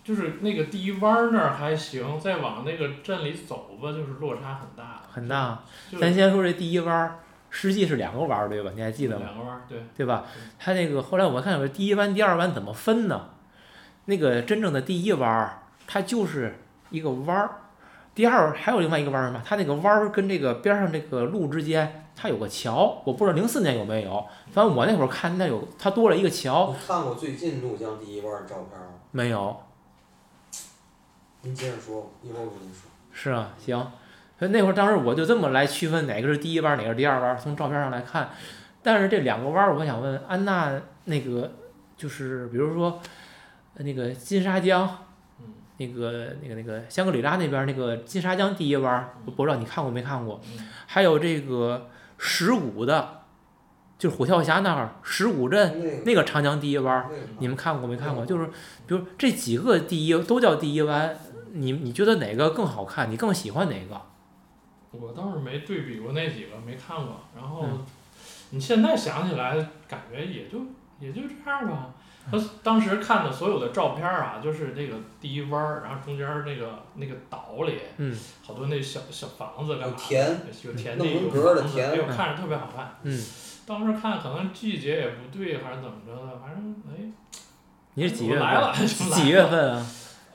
[0.04, 5.00] 就是那个第一弯儿那儿还行，再往那个镇里走吧，就是落差很大。
[5.10, 5.62] 很大。
[5.98, 8.70] 咱先说这第一弯儿，实际是两个弯儿对吧？
[8.74, 9.24] 你还记得吗？
[9.24, 9.78] 两个弯儿，对。
[9.96, 10.26] 对吧？
[10.58, 13.30] 它那个后来我看有第一弯、第二弯怎么分呢？
[14.04, 16.56] 那个真正的第一弯儿，它就是
[16.90, 17.50] 一个弯儿，
[18.14, 26.68] 第二还有另外一个弯儿嘛，它那个弯儿跟这个边上这个路之间，它有个桥，我不知道零四年有没有，反正我那会儿看那有，它多了一个桥。
[26.70, 28.94] 你看过最近怒江第一弯的照片吗？
[29.10, 29.60] 没有。
[31.40, 32.88] 您接着说，一会儿我跟您说。
[33.10, 33.76] 是啊，行。
[34.38, 38.30] 所以那会儿当时我就这么来区分哪个是第一弯，哪个是第二弯，从照片上来看，
[38.84, 41.54] 但是这两个弯儿，我想问安娜那个
[41.96, 43.00] 就是比如说
[43.74, 44.88] 呃那个金沙江。
[45.40, 50.40] 嗯那个、那个、那个香格里拉那边儿那个金沙江第一弯儿，我不知道你看过没看过？
[50.44, 51.88] 嗯还有这个
[52.24, 53.22] 石鼓的，
[53.98, 58.24] 就是虎跳峡那儿石鼓镇那个长江第一弯儿，那个你们看过没看过？
[58.24, 58.46] 就是
[58.86, 61.18] 比如这几个第一都叫第一湾，
[61.52, 63.10] 你你觉得哪个更好看？
[63.10, 64.00] 你更喜欢哪个？
[64.92, 67.22] 我倒是没对比过那几个，没看过。
[67.34, 67.84] 然后嗯
[68.50, 69.56] 你现在想起来，
[69.88, 70.60] 感觉也就
[71.00, 71.92] 也就这样吧。
[72.30, 79.90] 他当时看的所有的照片儿啊，就是那个第一弯儿，然后中间儿那个那个岛里，嗯好多那小小房子干嘛的？
[79.90, 82.94] 有田，有田地，有房子，田哎呦，看着特别好看。
[83.02, 83.24] 嗯，
[83.66, 87.10] 当时看可能季节也不对，还是怎么着的，反正哎，
[87.94, 88.86] 你是几月我来了份？
[89.10, 89.86] 来几月份啊？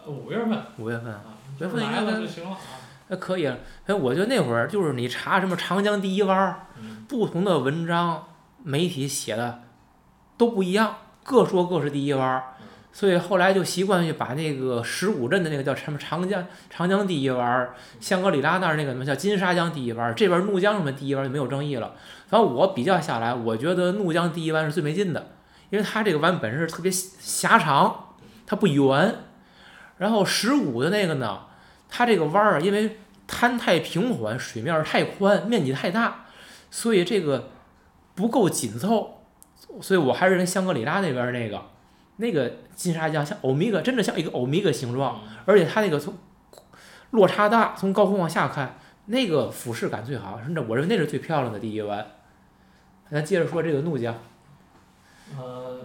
[0.06, 1.22] 呃五月份五月份啊。
[1.58, 2.58] 五，月就是来了份应该就行了啊。
[3.08, 6.68] 那可以了，哎，我觉得那会儿就是你查什么长江第一弯
[7.08, 8.28] 不同的文章
[8.64, 9.64] 媒体写的
[10.38, 10.94] 都不一样，
[11.28, 12.56] 各说各是第一弯儿，
[12.94, 21.96] 所以后来就习惯于把那个十五镇的那个叫什么长江长江第一弯儿，香格里拉那儿那个什么叫金沙江第一弯儿，这边怒江什么第一弯就没有争议了。
[22.30, 25.32] 反正我比较下来，我觉得怒江第一弯是最没劲的，
[25.70, 28.14] 因为它这个弯本身是特别狭长，
[28.46, 29.16] 它不圆。
[29.98, 31.42] 然后十五的那个呢，
[31.90, 36.28] 它这个弯儿啊因为滩太平缓，水面太宽，面积太大，
[36.72, 37.50] 所以这个
[38.16, 39.17] 不够紧凑，
[39.82, 41.62] 所以我还是认为香格里拉那边儿那个
[42.18, 46.14] 那个金沙江像欧米伽，真的像一个欧米伽形状，嗯而且它那个从
[47.12, 52.06] 落差大，从高空往下看，那个俯视感最好，甚至我认为那是最漂亮的第一湾。
[53.10, 54.14] 咱接着说这个怒江，
[55.38, 55.80] 呃，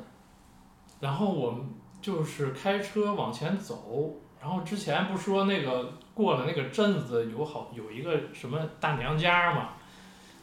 [0.99, 1.67] 然后我们
[2.01, 9.69] 就是开车往前走，然后之前不说那个过了那个镇子有好有一个什么大娘家嘛，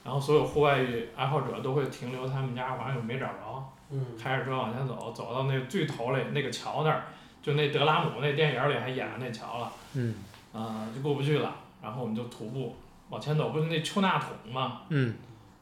[0.04, 0.86] 然后所有户外
[1.16, 7.04] 爱好者都会停留他们家，完了又没找着，嗯，开着车往前走，走到那最头里那个桥那儿，
[7.42, 10.16] 就那德拉姆那电影里还演了那桥了，嗯
[10.54, 12.76] 啊、就过不去了，然后我们就徒步
[13.10, 15.16] 往前走，不是那丘纳桶吗，嗯，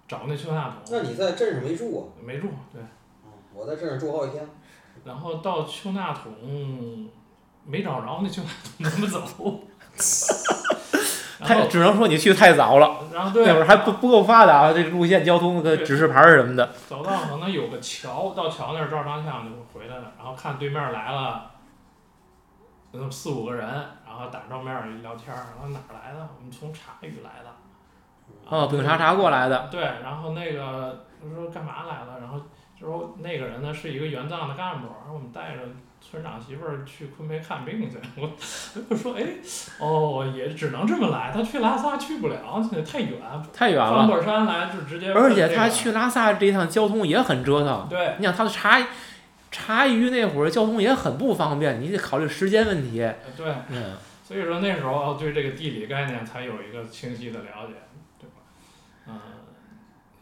[0.07, 2.01] 找那丘纳桶，那你在镇上没住啊？
[2.23, 2.81] 没住，对。
[2.81, 2.87] 嗯
[3.53, 4.47] 我在镇上住好几天。
[5.03, 7.09] 然后到丘纳桶
[7.65, 9.59] 没找着那丘纳桶怎么走？
[11.69, 16.69] 只能说你去太早了，然后对，那会儿还不不够发达，这个路线交通的指示牌儿什么的。
[16.87, 21.51] 走到可能有个桥，到桥那儿照张相就回来了，然后看对面来了，
[22.93, 23.67] 嗯四五个人，
[24.05, 26.27] 然后打照面儿一聊天儿，然后哪儿来的？
[26.37, 27.49] 我们从察隅来的。
[28.49, 32.19] 哦，丙察察过来的，对，然后那个我说干嘛来了？
[32.19, 32.39] 然后
[32.79, 35.61] 就说那个人呢是一个援藏的干部，然后我们带着
[35.99, 37.97] 村长媳妇儿去昆明看病去。
[38.15, 38.31] 我
[38.89, 39.23] 我说哎，
[39.79, 42.37] 哦，也只能这么来，他去拉萨去不了，
[42.89, 43.19] 太远，
[43.53, 43.97] 太远了。
[43.97, 45.11] 翻过山来就直接。
[45.11, 47.87] 而且他去拉萨这一趟交通也很折腾。
[47.89, 48.87] 对你想，他茶，
[49.51, 52.97] 茶余那会儿交通也很不方便，你得考虑时间问题。
[53.35, 57.73] 对，嗯，所以说那时候对这个地理概念才有一个清晰的了解，
[58.19, 58.35] 对吧？
[59.07, 59.19] 嗯，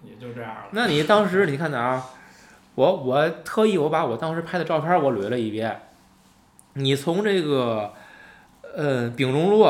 [0.03, 0.65] 也就这样了。
[0.71, 2.05] 那你当时你看哪啊？
[2.75, 5.81] 我我特意我把我当时拍的照片儿我捋了一遍。
[6.73, 7.93] 你从这个
[8.75, 9.65] 呃丙中路，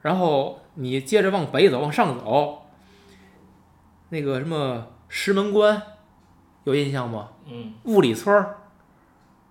[0.00, 2.62] 然后你接着往北走，往上走，
[4.08, 5.82] 那个什么石门关，
[6.64, 7.28] 有印象吗？
[7.46, 8.56] 嗯，雾里村儿，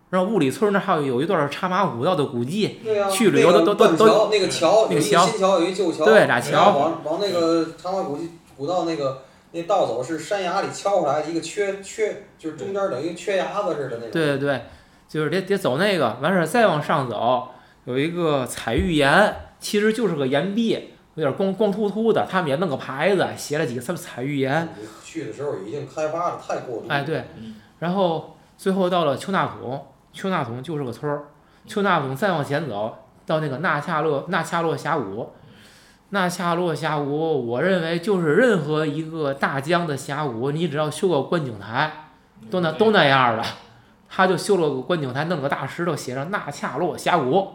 [0.09, 6.03] 然后雾里村儿那儿还有有一段茶马古道的古迹，对呀、去旅游都都都都那个桥，有一个那个桥新桥，有一旧桥。
[6.03, 14.11] 对俩桥往往那个茶马古迹古道那个那道走是山崖里敲出来的一个缺缺，就是中间等于缺牙子似的那种。
[14.11, 14.61] 对对对，
[15.07, 17.49] 就是得得走那个，完事儿再往上走，
[17.85, 26.93] 有一个彩玉岩，其实就是个岩壁，有点光光秃秃的，他们也弄个牌子，写了几个什么彩玉岩，你去的时候已经开发的太过度了。
[26.93, 31.23] 哎对嗯，然后最后到了丘纳孔，丘纳孔就是个村儿，
[31.67, 35.31] 丘纳孔再往前走到那个纳恰洛纳恰洛峡谷，
[36.11, 42.09] 纳恰洛峡谷，我认为就是任何一个大江的峡谷，你只要修个观景台，
[42.49, 43.43] 都那都那样的，
[44.09, 47.53] 他就修了个观景台，弄个大石头，写上纳恰洛峡谷，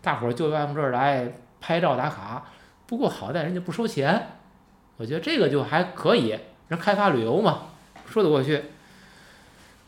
[0.00, 2.46] 大伙儿就往这儿来拍照打卡。
[2.86, 4.28] 不过好在人家不收钱，
[4.96, 7.64] 我觉得这个就还可以，人开发旅游嘛，
[8.06, 8.64] 说得过去。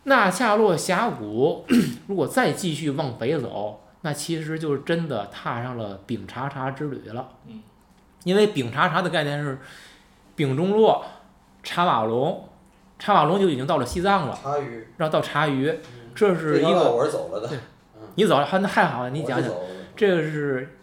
[0.04, 1.64] 纳恰洛峡谷
[2.06, 7.28] 如果再继续往北走，那其实就是真的踏上了丙察察之旅了。
[8.20, 9.58] 嗯，因为丙察察的概念是
[10.36, 11.04] 丙中洛、
[11.62, 12.48] 察瓦龙，
[12.98, 14.38] 察瓦龙就已经到了西藏了，
[14.96, 17.58] 然后到察隅，嗯这是一个这条道我是走了的对，
[18.16, 19.50] 你走了，还那还好，你讲讲，
[19.94, 20.76] 这个是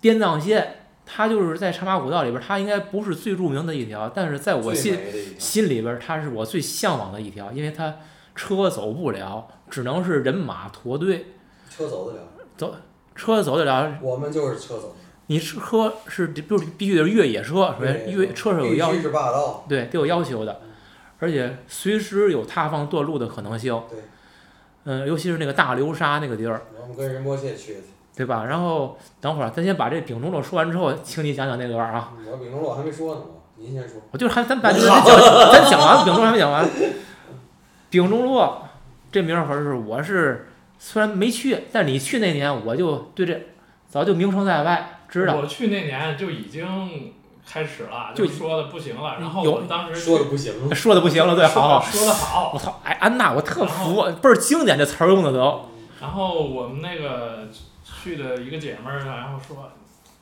[0.00, 0.76] 滇藏线
[1.06, 4.98] 它就是在茶马古道里边儿，它应该不是最著名的一条，但是在我心
[5.38, 7.96] 心里边儿，它是我最向往的一条，因为它
[8.34, 11.34] 车走不了，只能是人马驼队，
[11.68, 12.74] 车走得了，走
[13.14, 13.98] 车走得了。
[14.00, 14.94] 我们就是车走，
[15.26, 18.92] 你车是就是必须得是越野车，首先越车是有要
[19.68, 20.60] 对得有要求的，
[21.18, 23.80] 而且随时有塌方断路的可能性。
[23.90, 24.00] 对。
[24.86, 27.80] 嗯，尤其是那个大流沙那个地儿，我们跟仁波切去的，
[28.14, 28.44] 对吧？
[28.44, 32.12] 然后等会儿咱先把这丙中洛说完之后，请你讲讲那段儿啊。
[32.30, 34.02] 我丙中洛还没说呢，我您先说。
[34.10, 35.02] 我就是还咱把这讲，
[35.50, 36.68] 咱讲完丙中洛还没讲完。
[37.88, 38.68] 丙中洛
[39.10, 43.40] 这名儿可是我是虽然没去，但你去那年我就对这
[43.88, 45.36] 早就名声在外，知道。
[45.36, 47.12] 我去那年就已经
[47.46, 49.18] 开始了，就说的不行了。
[49.20, 51.80] 然后有我当时说的不行了，说的不行了，对，好好。
[51.82, 52.58] 说的好我。
[52.58, 55.68] 操，哎，安娜，我特服，倍儿经典，这词儿用的都。
[56.00, 57.48] 然后我们那个
[57.82, 59.70] 去的一个姐们儿，然后说，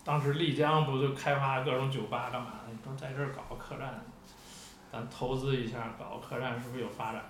[0.05, 2.73] 当时丽江不就开发各种酒吧干嘛的？
[2.73, 4.05] 你说在这儿搞个客栈，
[4.93, 7.23] 咱投资一下，搞个客栈是不是有发展？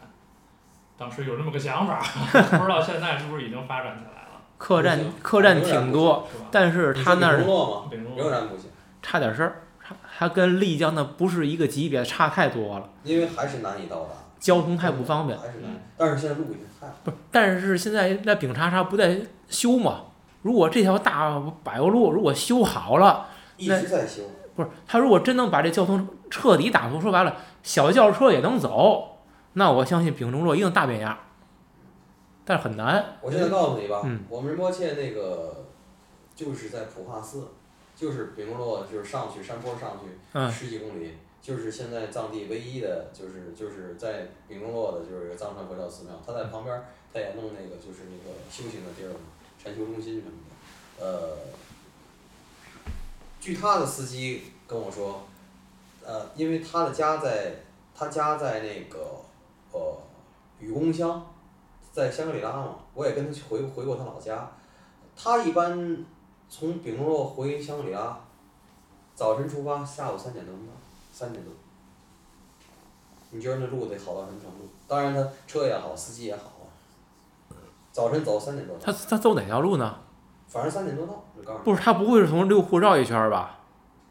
[0.99, 2.01] 当时有这么个想法，
[2.33, 4.22] 不知道现在是不是已经发展起来了，
[4.63, 7.43] 客栈客栈挺多，但是他那儿
[9.03, 15.37] 差点事儿，他他跟丽江那不是一个级别，差太多了，因为还是难以到达，交通太不方便。
[15.37, 15.73] 还是难。
[15.97, 20.03] 但是现在路已经太好，不是，但是现在那丙察察不在修嘛？
[20.43, 24.23] 如果这条大柏油路如果修好了，一直在修。
[24.55, 29.19] 不是他如果真能把这交通彻底打通，说白了，小轿车也能走，
[29.55, 31.19] 那我相信丙中洛一定大变样。
[32.45, 34.25] 但是很难，我现在告诉你吧，嗯。
[34.29, 35.65] 我们仁波切那个
[36.35, 37.47] 就是在普化寺，
[37.95, 40.51] 就是丙中洛，就是上去山坡上去嗯。
[40.51, 49.21] 十几公里，就是现在藏地唯一的，就是就是在丙中洛的，就是一个藏传佛教寺庙，他在旁边儿他也弄那个就是那个修行的地儿嘛，
[49.63, 50.33] 禅修中心什么
[50.99, 51.37] 的，呃，
[53.41, 55.23] 据他的司机跟我说，
[56.05, 57.55] 呃，因为他的家在
[57.95, 58.99] 他家在那个
[59.71, 59.97] 呃
[60.59, 61.25] 雨公乡。
[61.93, 64.51] 在香格里拉嘛，我也跟他去回回过他老家。
[65.15, 66.05] 他一般
[66.49, 68.19] 从丙中洛回香格里拉，
[69.15, 70.73] 早晨出发，下午三点多到，
[71.13, 71.53] 三点多。
[73.31, 74.69] 你觉得那路得好到什么程度？
[74.89, 76.65] 当然他车也好，司机也好啊。
[77.93, 79.95] 早晨走三点多到，他他走哪条路呢？
[80.49, 81.65] 反正三点多到，我告诉你。
[81.65, 83.59] 不是，他不会是从六库绕一圈吧？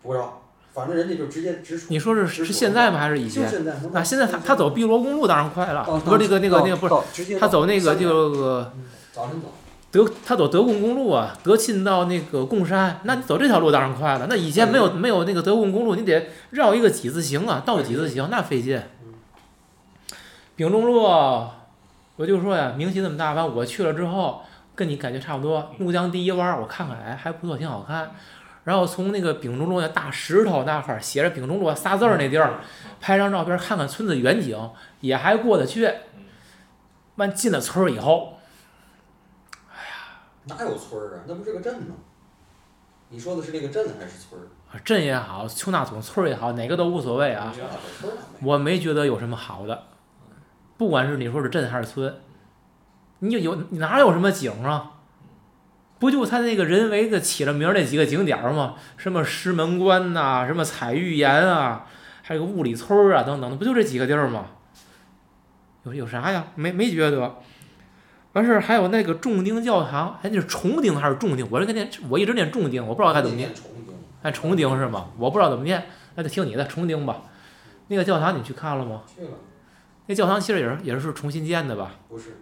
[0.01, 0.40] 不知道，
[0.73, 1.87] 反正人家就直接直出。
[1.89, 2.99] 你说是是现在吗？
[2.99, 3.43] 还是以前？
[3.43, 3.73] 就现在。
[3.93, 8.73] 啊，现在他他走碧罗公路当然快了，到不是那个那个那个不是，他走那个就个
[9.11, 9.47] 早晨走。
[9.91, 14.27] 德他走德贡公路啊，德钦到那个贡山，那你走这条路当然快了。
[14.29, 18.81] 那以前没有没有那个德贡公路，你得绕一个几字形啊，倒几字形那费劲。
[20.55, 21.51] 丙中洛，
[22.15, 24.43] 我就说呀，名气那么大，完我去了之后，
[24.75, 25.71] 跟你感觉差不多。
[25.79, 28.11] 怒江第一弯，我看看，哎，还不错，挺好看。
[28.63, 32.59] 然后从那个丙中洛那大石头那块儿写着丙中洛仨字儿那地儿，
[32.99, 34.69] 拍张照片，看看村子远景，
[34.99, 35.91] 也还过得去。
[37.15, 38.37] 完进了村儿以后，
[39.69, 41.23] 哎呀哪有村儿啊？
[41.27, 41.95] 那不是个镇吗？
[43.09, 44.47] 你说的是那个镇还是村儿？
[44.71, 47.53] 啊镇也好，丘纳总村儿也好，哪个都无所谓啊。
[48.41, 49.87] 我没觉得有什么好的，
[50.77, 52.15] 不管是你说是镇还是村，
[53.19, 54.90] 你有有你哪有什么景啊？
[56.01, 58.73] 不就他那个人为的起了名儿那几个景点儿吗？
[58.97, 61.85] 什么石门关呐、什么彩玉岩啊，
[62.23, 64.47] 还有个雾里村儿啊，等等的，不就这几个地儿吗？
[65.83, 66.47] 有有啥呀？
[66.55, 67.35] 没没觉得。
[68.33, 71.47] 完事儿还有那个重丁教堂，哎，那是重丁还是重丁？
[71.51, 73.51] 我这个念，我一直念重丁，我不知道该怎么念。
[74.23, 75.09] 哎，重丁是吗？
[75.19, 75.85] 我不知道怎么念，
[76.15, 77.21] 那就听你的，重丁吧。
[77.89, 79.03] 那个教堂你去看了吗？
[79.15, 79.29] 去了，
[80.07, 81.91] 那教堂其实也是也是重新建的吧？
[82.09, 82.37] 不是。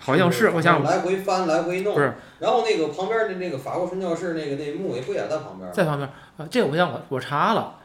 [0.00, 1.94] 好像是，我想来回翻，来回弄。
[1.94, 2.14] 不是。
[2.38, 5.70] 然后那个旁边的那个法国传教士那个那墓也不也在旁边。
[5.72, 6.08] 在旁边
[6.38, 7.76] 啊，这个我想我我查了，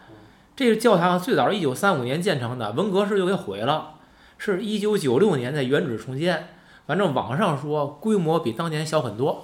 [0.55, 3.95] 这个教堂最早是一九三五年建成的，文革时就给毁了，
[4.37, 6.47] 是一九九六年在原址重建。
[6.87, 9.43] 反正网上说规模比当年小很多。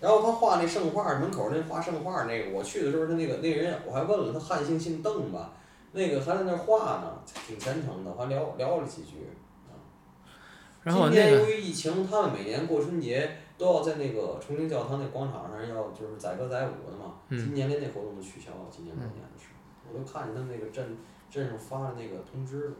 [0.00, 5.50] 然后他画那圣画，门口那画圣画那个，我去的时候他那个那人我还问了他汉姓姓邓吧，
[5.90, 7.14] 那个还在那画呢，
[7.48, 9.30] 挺虔诚的，还聊聊了几句。
[10.84, 17.14] 然后今年由那个于疫情，他们每年过春节都要在那个重庆教堂那广场上要就是载歌载舞的嘛。
[17.30, 20.96] 嗯今年连那活动都取消了，今年过年的时候，我都看见他们那个镇
[21.30, 22.74] 镇上发的那个通知了。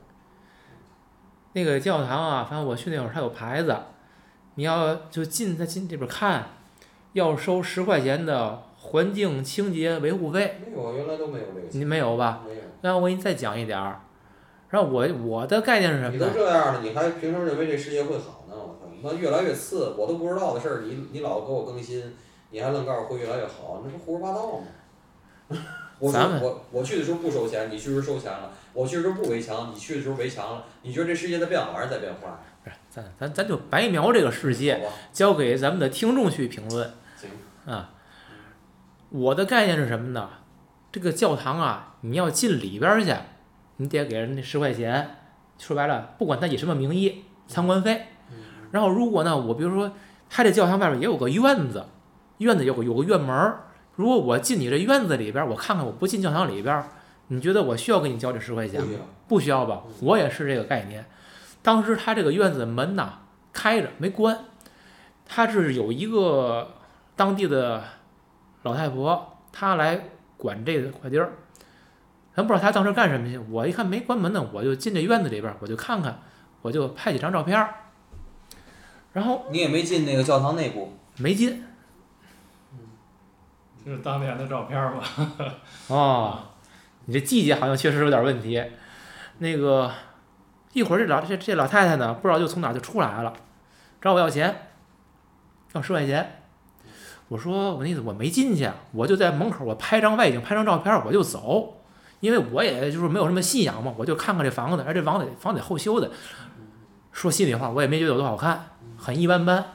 [1.52, 3.76] 那个教堂啊，反正我去那会儿它有牌子，
[4.54, 6.46] 你要就进它进里边看，
[7.12, 11.66] 要收十块钱的环境清洁维护费，没有，原来都没有这个。
[11.72, 12.42] 你没有吧？
[12.46, 12.62] 没有。
[12.80, 14.00] 那我给你再讲一点儿，
[14.70, 16.26] 然后我我的概念是什么你都？
[16.30, 18.54] 这样了，你还凭什么认为这世界会好呢？
[18.54, 22.14] 我操，那越来越次，我都不知道的事儿，你你老给我更新，
[22.50, 24.66] 你还愣告诉我会越来越好，那不胡说八道吗？
[25.98, 30.64] 我咱们我我去的时候不收钱，你去的时候收钱了；我去的时候不围墙，你去的时候围墙了。
[30.82, 32.28] 你觉得这世界在变好还是在变坏？
[32.62, 34.80] 不是，咱咱咱就白描这个世界，
[35.12, 37.30] 交给咱们的听众去评论行，
[37.72, 37.90] 啊。
[39.10, 40.28] 我的概念是什么呢？
[40.92, 43.12] 这个教堂啊，你要进里边儿去，
[43.78, 45.16] 你得给人那十块钱。
[45.58, 48.02] 说白了，不管他以什么名义，参观费。
[48.70, 49.90] 然后如果呢，我比如说，
[50.30, 51.84] 他这教堂外面也有个院子，
[52.36, 53.64] 院子有个有个院门儿。
[53.96, 56.84] 如果我进你这院子里边儿，我看看，我不进教堂里边儿，
[57.26, 58.86] 你觉得我需要给你交这十块钱吗？
[58.86, 59.04] 不需要。
[59.26, 59.82] 不需要吧？
[60.00, 61.04] 我也是这个概念。
[61.60, 63.18] 当时他这个院子门呐
[63.52, 64.38] 开着没关，
[65.26, 66.68] 他是有一个
[67.16, 67.82] 当地的
[68.62, 70.00] 老太婆，她来
[70.36, 71.32] 管这块地儿。
[72.38, 76.22] 咱不知道他当时干什么去，我一看没关门呢，我就进这院子里边，我就看看，
[76.62, 77.74] 我就拍几张照片儿，
[79.12, 81.64] 然后你也没进那个教堂内部，没进
[83.84, 85.02] 就是当年的照片儿吧？
[85.88, 86.38] 哦，
[87.06, 88.62] 你这季节好像确实有点问题。
[89.38, 89.90] 那个
[90.74, 93.32] 一会儿这老这这老太太呢，不知道就从哪就出来了，
[94.00, 94.68] 找我要钱，
[95.72, 96.42] 要十块钱。
[97.26, 101.77] 我说我那意思我没进去，我就在门口我拍张外景，拍张照片我就走，
[102.20, 106.10] 因为我也就是没有什么信仰嘛，我就看看这房子，而这房子房子得后修的。
[107.10, 108.66] 说心里话，我也没觉得有多好看，
[108.96, 109.72] 很一般般。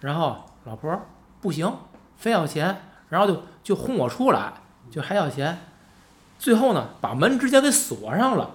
[0.00, 0.98] 然后老婆
[1.40, 1.70] 不行，
[2.16, 4.54] 非要钱，然后就就轰我出来，
[4.90, 5.58] 就还要钱，
[6.38, 8.52] 最后呢把门直接给锁上了，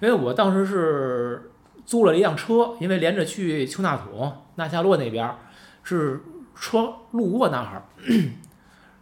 [0.00, 1.50] 因为我当时是
[1.86, 5.34] 租了一辆车，因为连着去丘纳土、纳夏洛那边
[5.82, 6.20] 是
[6.54, 7.82] 车路过那儿，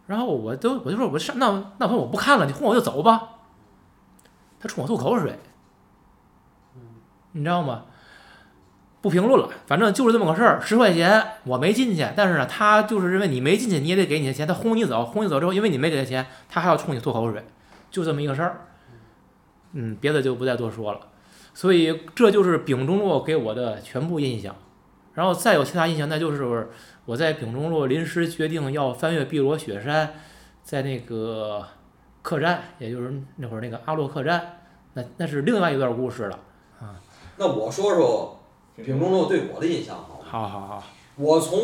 [0.07, 3.29] 然后我都我就说我上那那回我不看了，你轰我就走吧，
[4.59, 5.39] 他冲我吐口水，
[7.31, 7.85] 你知道吗？
[9.01, 10.59] 不评论了，反正就是这么个事儿。
[10.59, 14.47] 十块钱我没进去，但是呢，他就是认为你没进去，你也得给你的钱。
[14.47, 17.45] 他轰你走，轰你走之后，因为你没给他钱，他还要冲你吐口水，
[17.91, 18.65] 就这么一个事儿。
[19.73, 20.99] 嗯，别的就不再多说了。
[21.53, 24.55] 所以这就是丙中洛给我的全部印象。
[25.13, 26.71] 然后再有其他印象，那就是
[27.05, 30.13] 我在丙中洛临时决定要翻越碧罗雪山，
[30.63, 31.65] 在那个
[32.21, 34.59] 客栈，也就是那会儿那个阿洛客栈，
[34.93, 36.39] 那那是另外一段故事了
[36.79, 36.99] 啊。
[37.37, 38.39] 那我说说
[38.75, 40.25] 丙中洛对我的印象好吗？
[40.25, 40.83] 好好好，
[41.15, 41.59] 我从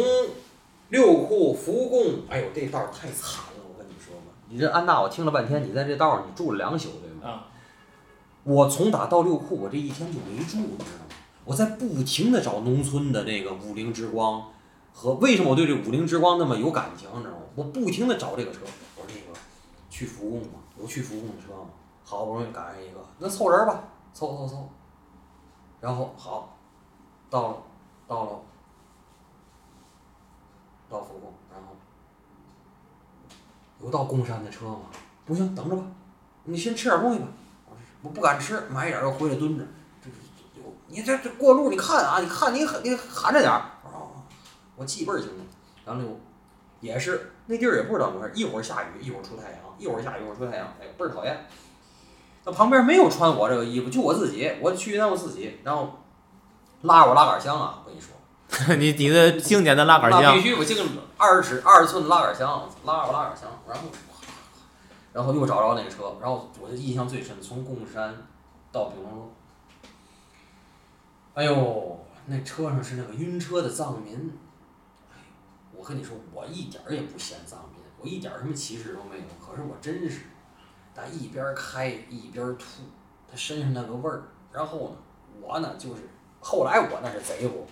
[0.89, 4.27] 六库福贡，哎呦，这道儿太惨了，我跟你说吧。
[4.49, 7.27] 你这安娜，我听了半天，你在这道儿你住了两宿，对吗？
[7.27, 7.47] 啊，
[8.43, 11.15] 我从打到六库，我这一天就没住，你知道吗？
[11.45, 14.43] 我在不停的找农村的那个五菱之光，
[14.93, 17.43] 和为什么我对这五菱之光那么有感情，你知道吗？
[17.55, 18.59] 我不停的找这个车，
[18.95, 19.39] 我说那个
[19.89, 20.59] 去福贡嘛？
[20.79, 21.69] 有去福贡的车吗？
[22.03, 23.83] 好不容易赶上一个，那凑人吧，
[24.13, 24.69] 凑凑凑。
[25.79, 26.57] 然后好，
[27.29, 27.57] 到了，
[28.07, 28.39] 到了，
[30.89, 31.75] 到福贡，然后
[33.81, 34.81] 有到贡山的车吗？
[35.25, 35.83] 不行，等着吧，
[36.43, 37.27] 你先吃点东西吧。
[38.03, 39.65] 我不敢吃，买点回来蹲着。
[40.03, 43.61] 这这有你这这过路你看啊，你看你你含着点儿。
[44.81, 45.35] 我记倍儿清楚。
[45.85, 46.19] 然后就
[46.79, 51.45] 也是那地儿也不知道怎么回事，一会儿下雨，一会儿出太阳，一会儿下雨，一会儿出太阳，哎，倍儿讨厌。
[52.43, 55.99] 那旁边没有穿我这个衣服，就我自己，我去那我自己，然后
[56.81, 60.83] 拉我拉杆箱啊，我跟你说， 你你的经典的拉杆箱必，须我这个
[61.17, 63.83] 二十尺二十寸的拉杆箱，拉我拉杆箱，然后
[65.13, 68.15] 然后又找着那个车，然后我就印象最深，从贡山
[68.71, 69.31] 到丙龙路，
[71.35, 74.50] 哎呦，那车上是那个晕车的藏民，哎，
[75.81, 80.21] 我跟你说，我一点儿也不嫌脏民，我一点儿什么歧视都没有，可是我真是，
[80.93, 82.83] 他一边儿开一边儿吐，
[83.27, 84.21] 他身上那个味儿，
[84.51, 84.95] 然后呢，
[85.41, 86.03] 我呢就是
[86.39, 87.65] 后来我那是贼乎。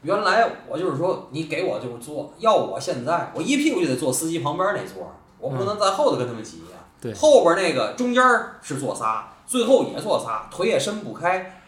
[0.00, 11.60] 原来我就是说，你给我就是坐，要我现在我一屁股就得坐司机旁边那座儿，我不能在后头跟他们挤呀、对后边那个中间儿是坐仨，最后也坐仨，腿也伸不开。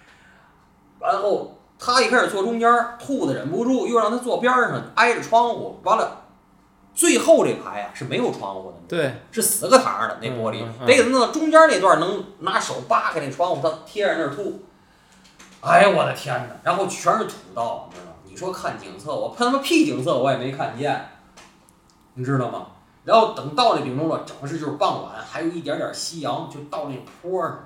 [0.99, 5.81] 然后他一开始坐中间儿，吐的忍不住，又让他坐边儿上，挨着窗户。
[5.83, 6.23] 完了，
[6.95, 14.63] 最后这排啊是没有窗户的，对，是死个膛儿的那玻璃，得给他弄到中间那段儿能拿手扒开那窗户，他贴着那儿吐。
[15.61, 16.57] 哎呀我的天哪！
[16.63, 18.13] 然后全是土道，你知道吗？
[18.25, 21.09] 你说看景色，我喷他妈屁景色我也没看见，
[22.15, 22.67] 你知道吗？
[23.05, 27.59] 然后等到那顶中了，整是就是傍晚，还有一点点夕阳，就到那坡上，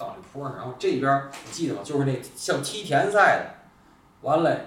[0.00, 1.82] 到那坡上，然后这边儿你记得吗？
[1.84, 4.58] 就是那像梯田赛的，完了。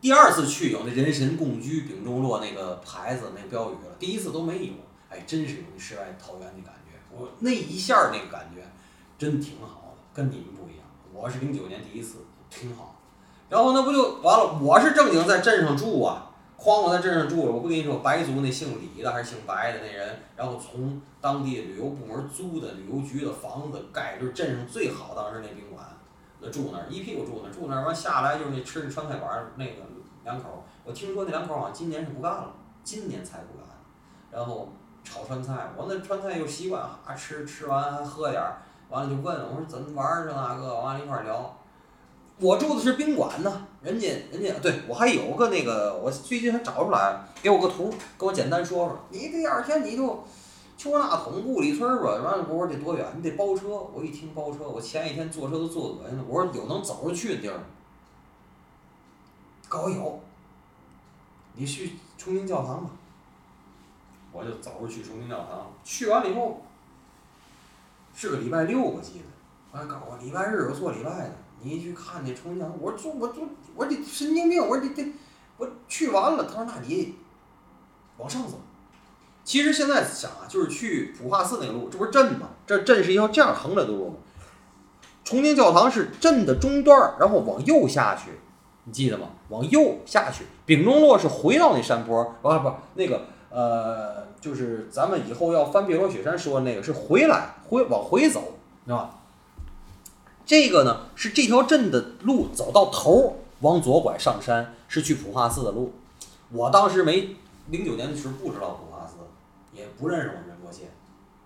[0.00, 4.72] 第二次去有那人神共居丙中洛那个牌子那标语了，第一次都没有，
[5.08, 6.98] 哎，真是有那世外桃源的感觉。
[7.10, 8.62] 我那一下那个感觉
[9.16, 10.84] 真挺好的，跟你们不一样。
[11.12, 12.18] 我是零九年第一次，
[12.50, 12.96] 挺好。
[13.48, 14.58] 然后那不就完了？
[14.60, 16.27] 我是正经在镇上住啊，
[16.58, 25.86] 哐，我在镇上住了，我不跟你说，白族那姓李的还是姓白的那人，然后从当地旅游部门租的旅游局的房子盖，就是镇上最好当时那宾馆，
[26.40, 29.82] 那住那儿一屁股住那儿，住那儿完下来就是那吃那川菜馆儿那个
[30.24, 32.52] 两口儿，我听说那两口儿好像今年是不干了，
[32.82, 33.64] 今年才不干，
[34.32, 34.68] 然后
[35.04, 41.54] 炒川菜，我那川菜又习惯啊吃吃完还喝点儿，完了就问我说怎么玩儿这那个，完了一块儿聊。
[42.40, 48.96] 我住的是宾馆呢，人家人家对我还有个那个，我最近还找出来，给我个图，给我简单说说。
[49.10, 50.24] 你第二天你就
[50.76, 53.04] 去那桶五里村吧，完了我说得多远？
[53.16, 53.68] 你得包车。
[53.92, 56.24] 我一听包车，我前一天坐车都坐恶心了。
[56.28, 57.64] 我说有能走着去的地儿吗？
[59.68, 60.20] 告诉我有，
[61.54, 62.90] 你去崇明教堂吧。
[64.30, 66.62] 我就走着去崇明教堂，去完了以后
[68.14, 69.24] 是个礼拜六，我记得。
[69.72, 71.32] 完了告诉我礼拜日有做礼拜的。
[71.62, 73.44] 你一去看那重庆，我说我说
[73.74, 75.12] 我说这神经病，我说这这
[75.56, 77.16] 我去完了，他说那你
[78.16, 78.60] 往上走。
[79.44, 82.50] 其实现在想啊，就是去普化寺那个路，这不是镇吗？
[82.66, 84.14] 这镇是一条这样横着的路吗？
[85.24, 88.30] 重庆教堂是镇的中段，然后往右下去，
[88.84, 89.28] 你记得吗？
[89.48, 98.54] 往右下去，丙中洛是回到那山坡，不不那个呃，就是咱们以后要翻碧罗雪山说的那个是回来回往回走，
[98.84, 99.17] 知道吧？
[100.48, 105.92] 这个呢是这条镇的路走到头儿，往左拐上山是去普化寺的路。
[106.50, 107.36] 我当时没
[107.66, 109.16] 零九年的时候不知道普化寺，
[109.74, 110.84] 也不认识我们仁波切，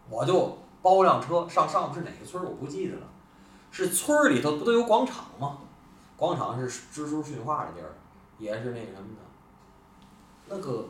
[0.08, 3.02] 我就包辆车上上面是哪个村儿我不记得了，
[3.72, 5.58] 是村里头不都有广场吗？
[6.16, 7.94] 广场是知书训话的地儿，
[8.38, 10.86] 也是那什么的，那个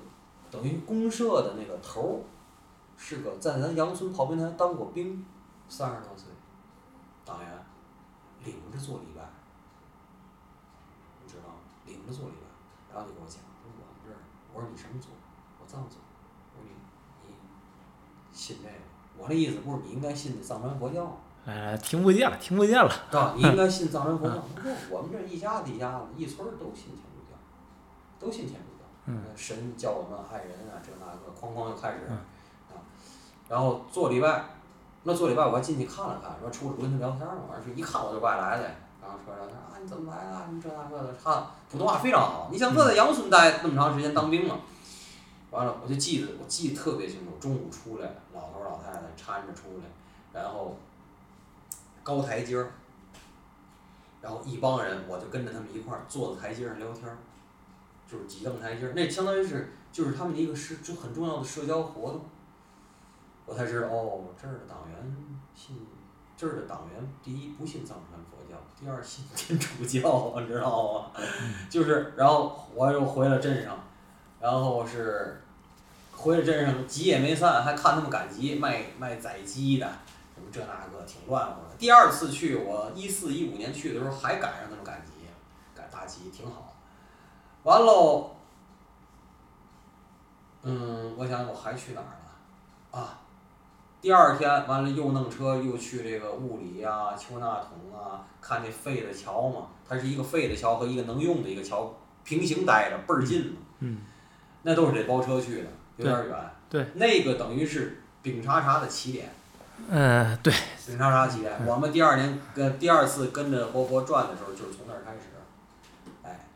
[0.51, 2.25] 等于公社的那个头，
[2.99, 5.25] 是个在咱杨村炮兵团当过兵，
[5.71, 6.27] 三十多岁，
[8.45, 9.23] 领着做礼拜，
[11.23, 11.55] 你知道吗？
[11.87, 14.19] 领着做礼拜，然后就跟我讲，说我们这儿，
[14.53, 15.09] 我说你什么族？
[15.61, 15.97] 我藏族。
[16.55, 16.71] 我说你
[17.29, 17.35] 你
[18.33, 18.75] 信这个？
[19.19, 22.91] 我那意思不是你应该信藏传佛教，哎，听不见了，听不见了。
[22.91, 23.35] 是吧？
[23.37, 24.41] 你应该 信藏传佛教。
[24.41, 27.37] 不，我们这一家子一家子，一村儿都信天主教，
[28.19, 28.85] 都信天主教。
[29.07, 29.23] 嗯。
[29.37, 32.19] 神教我们爱人啊，这那个，哐哐就开始，啊，
[33.49, 34.45] 然后做礼拜。
[35.05, 38.63] 那做礼拜我还进去看了看，说出来不跟他聊天嘛，完事一看我就外来的，
[39.03, 40.47] 然后说聊天啊你怎么来的？
[40.53, 42.49] 你这那个的，他普通话非常好。
[42.53, 44.61] 你想他在杨村待那么长时间当兵嘛？
[45.51, 50.77] 完了我就记得我记得特别清楚，中午出来，老头老太太搀着出来，然后
[52.05, 52.71] 高台阶儿，
[54.21, 57.07] 然后一帮人我就跟着他们一块儿坐在台阶上聊天，
[58.11, 62.25] 就是几凳台阶儿，那相当于是就是他们的一个是就很重要的社交活动。
[63.45, 65.17] 我才知道哦，这儿的党员
[65.55, 65.87] 信，
[66.37, 71.11] 这儿的党员第一不信藏传佛教，第二信天主教， 你知道吗？
[71.69, 73.79] 就是，然后我又回了镇上，
[74.41, 75.43] 然后是
[76.17, 79.87] 回了镇上，集也没散，还看他们赶集，卖卖宰鸡的，
[80.35, 81.77] 什么这那个挺乱乎的。
[81.77, 85.13] 第二次去，我一四一五年去的时候还赶上他们赶集，
[85.75, 86.75] 赶大集挺好。
[87.65, 88.31] 完喽，
[90.63, 93.01] 嗯，我想我还去哪儿了？
[93.01, 93.19] 啊。
[94.03, 101.95] 第二天完了又弄车又去这个物理呀、丘纳桶啊，看那废的桥嘛，它是一个废的桥和一个能用的一个桥
[102.25, 103.57] 平行待着，倍儿近嘛。
[103.79, 103.99] 嗯。
[104.65, 106.37] 那都是得包车去的，有点远。
[106.69, 106.87] 对。
[106.95, 109.33] 那个等于是丙察察的起点。
[109.89, 110.53] 嗯，对。
[110.85, 115.21] 丙察察起点，我们第二年跟第二次跟着活佛转的时候，就是从那儿开始。
[116.25, 116.49] 哎。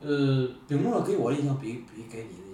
[0.00, 2.51] 呃，丙中给我的印象比比给你的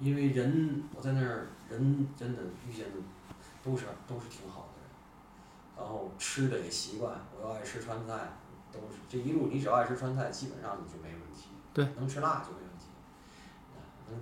[0.00, 1.46] 因为人我在那儿。
[1.68, 2.96] 人真的遇见的
[3.60, 4.88] 都是都是挺好的人，
[5.76, 8.30] 然后吃的也习惯，我又爱吃川菜，
[8.70, 11.48] 都是这一路你只要爱吃川菜，基本上你就没问题。
[11.74, 11.84] 对。
[11.96, 12.86] 能吃辣就没问题。
[14.08, 14.20] 嗯，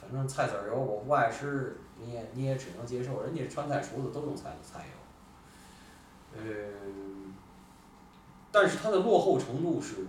[0.00, 6.42] 反正菜籽油我不爱吃，你也你也只能接受，人家川菜厨子都用菜菜油。
[6.42, 7.34] 嗯。
[8.50, 10.06] 但是它的落后程度是，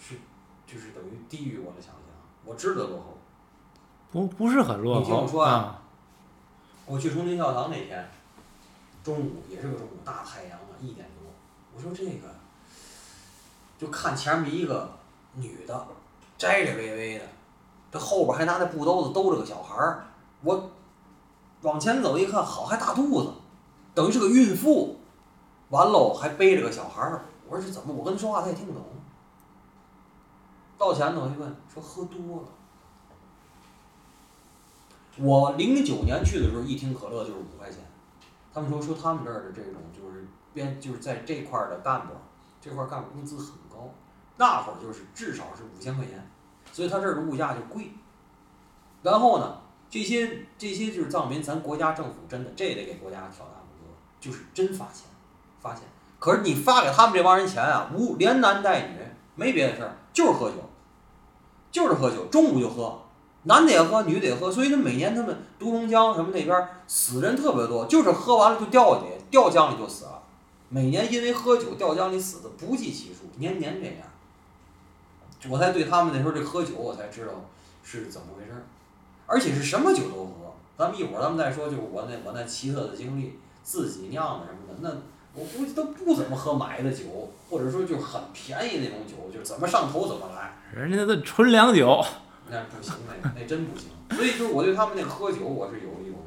[0.00, 0.16] 是，
[0.66, 2.02] 就是等于低于我的想象，
[2.44, 3.18] 我知道落后。
[4.12, 5.00] 不不是很落后。
[5.00, 5.80] 你听我说啊，
[6.86, 8.10] 我去崇明教堂那天，
[9.04, 11.30] 中午也是个中午，大太阳啊，一点多。
[11.74, 12.28] 我说这个，
[13.78, 14.90] 就看前面一个
[15.34, 15.86] 女的，
[16.36, 17.24] 摘摘微微的，
[17.92, 20.04] 这后边还拿那布兜子兜着个小孩儿。
[20.42, 20.70] 我
[21.62, 23.32] 往前走一看，好还大肚子，
[23.94, 24.96] 等于是个孕妇。
[25.68, 27.22] 完喽，还背着个小孩儿。
[27.48, 27.94] 我说这怎么？
[27.94, 28.82] 我跟他说话他也听不懂。
[30.76, 32.48] 到前头一问，说喝多了。
[35.22, 37.78] 我零九年去的时候，一听可乐就是五块钱。
[38.52, 42.14] 他们说说他们这儿的这种就是边就是在这块儿的干部，
[42.60, 43.92] 这块儿干部工资很高，
[44.38, 46.26] 那会儿就是至少是五千块钱，
[46.72, 47.92] 所以他这儿的物价就贵。
[49.02, 49.58] 然后呢，
[49.88, 55.04] 这些这些就是藏民，咱国家政府真的这得给国家挑大拇哥，就是真发钱，
[55.60, 55.82] 发钱。
[56.18, 58.98] 可是你发给他们这帮人钱啊，无连男带女，
[59.36, 60.56] 没别的事儿，就是喝酒，
[61.70, 63.00] 就是喝酒，中午就喝，
[63.44, 70.22] 男的也喝，女的也喝，所以他每年他们独龙江什么那边死人特别多，就是喝完了就掉下去，掉江里就死了。
[70.68, 73.96] 每年因为喝酒掉江里死的不计其数，年年这样。
[75.48, 77.32] 我才对他们那时候这喝酒，我才知道
[77.82, 78.62] 是怎么回事儿，
[79.26, 80.52] 而且是什么酒都喝。
[80.76, 90.52] 咱们一会儿咱们再说，就是我那我那奇特的经历，自己酿的什么的，那我估计都不怎么喝买的酒，或者说就很便宜那种酒，就怎么上头怎么来。
[90.74, 92.02] 人家都纯粮酒，
[92.50, 93.88] 那不行，那个那真不行。
[94.10, 96.18] 所以就是我对他们那个喝酒，我是有一种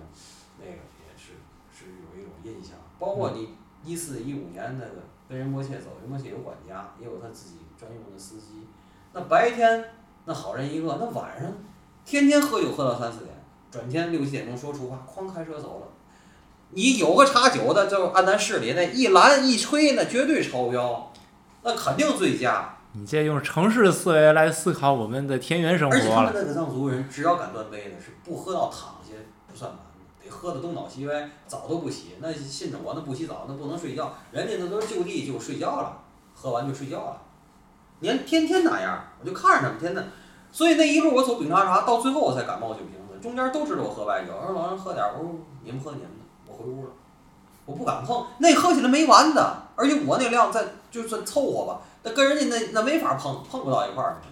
[0.60, 1.34] 那个也是
[1.76, 2.78] 是有一种印象。
[2.98, 3.50] 包括你
[3.84, 8.68] 一四一五年那个跟仁波切走，仁波切有管家，也有他自己专用的司机。
[9.12, 9.84] 那白天
[10.26, 11.52] 那好人一个，那晚上
[12.06, 13.36] 天天喝酒喝到三四点，
[13.70, 15.88] 转天六七点钟说出发，哐开车走了。
[16.70, 21.12] 你有个查酒的，就按咱市里那一拦一吹，那绝对超标，
[21.62, 22.78] 那肯定醉驾。
[22.96, 26.10] 你这用城市思维来思考我们的田园生活而且。
[26.10, 29.16] 他们那个藏族人，只要敢端杯的，是不喝到躺下
[29.52, 29.80] 不算完，
[30.24, 32.18] 得喝的东倒西歪，澡都不洗。
[32.20, 34.14] 那信着我，那不洗澡，那不能睡觉。
[34.32, 36.02] 人家那都是就地就睡觉了，
[36.36, 37.22] 喝完就睡觉了。
[38.02, 40.08] 年天天那样，我就看着他们天天。
[40.52, 44.34] 所以那一路我走饼茶茶，到最后我才敢冒酒瓶子，中间都知道我喝白酒。
[44.40, 46.92] 我说老人喝点，我说你们喝你们的，我回屋了，
[47.66, 48.24] 我不敢碰。
[48.38, 54.30] 那喝起来没完的，而且我那量再就算凑合吧，那跟人家那那没法碰，碰不到一块儿去。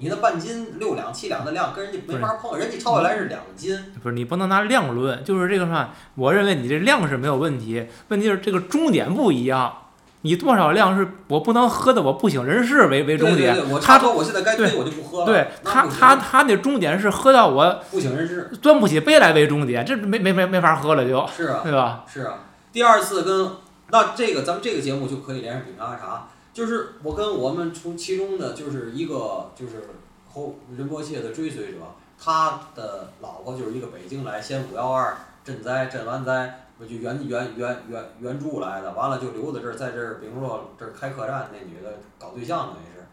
[0.00, 3.76] 你那半斤六两七两的量跟人家没法碰，人家抄下来是两斤。
[4.02, 5.90] 不是你不能拿量论，就是这个啥？
[6.14, 9.76] 我认为你这量是没有问题，问题是这个终点不一样。
[10.22, 13.54] 你多少量是我不能喝的，我不省人事为为终点。
[13.54, 15.26] 对对对，我他说我现在该推我就不喝了。
[15.26, 18.50] 对他他他那终点是喝到我不省人事。
[18.60, 22.04] 端不起杯来为终点，这没没没没法喝了就，是啊，对吧？
[22.12, 22.34] 是啊。
[22.72, 23.50] 第二次跟
[23.90, 26.28] 那这个咱们这个节目就可以连上饼茶茶，
[26.58, 29.84] 就是我跟我们从其中的就是一个就是
[30.28, 31.78] 后仁波切的追随者，
[32.18, 36.64] 他的老婆就是一个北京来先五幺二赈灾赈完灾。
[36.76, 43.04] 不就援援援援援助来的，完了就留在这儿，在这儿比如说这儿开客栈，那女的搞对象等于是，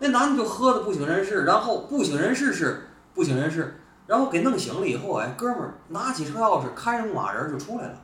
[0.00, 7.94] 那男的就喝的不省人事，然后不省人事是不省人事，然后给弄醒了以后，哎，哥们儿拿起车钥匙开着牧马人就出来了，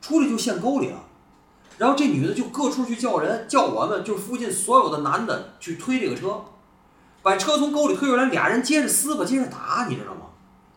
[0.00, 0.98] 出来就陷沟里了，
[1.78, 6.44] 然后这女的就各处去叫人，叫我们就附近所有的男的去推这个车，
[7.22, 10.22] 把车从沟里推出来，俩人接着撕吧，接着打，你知道吗？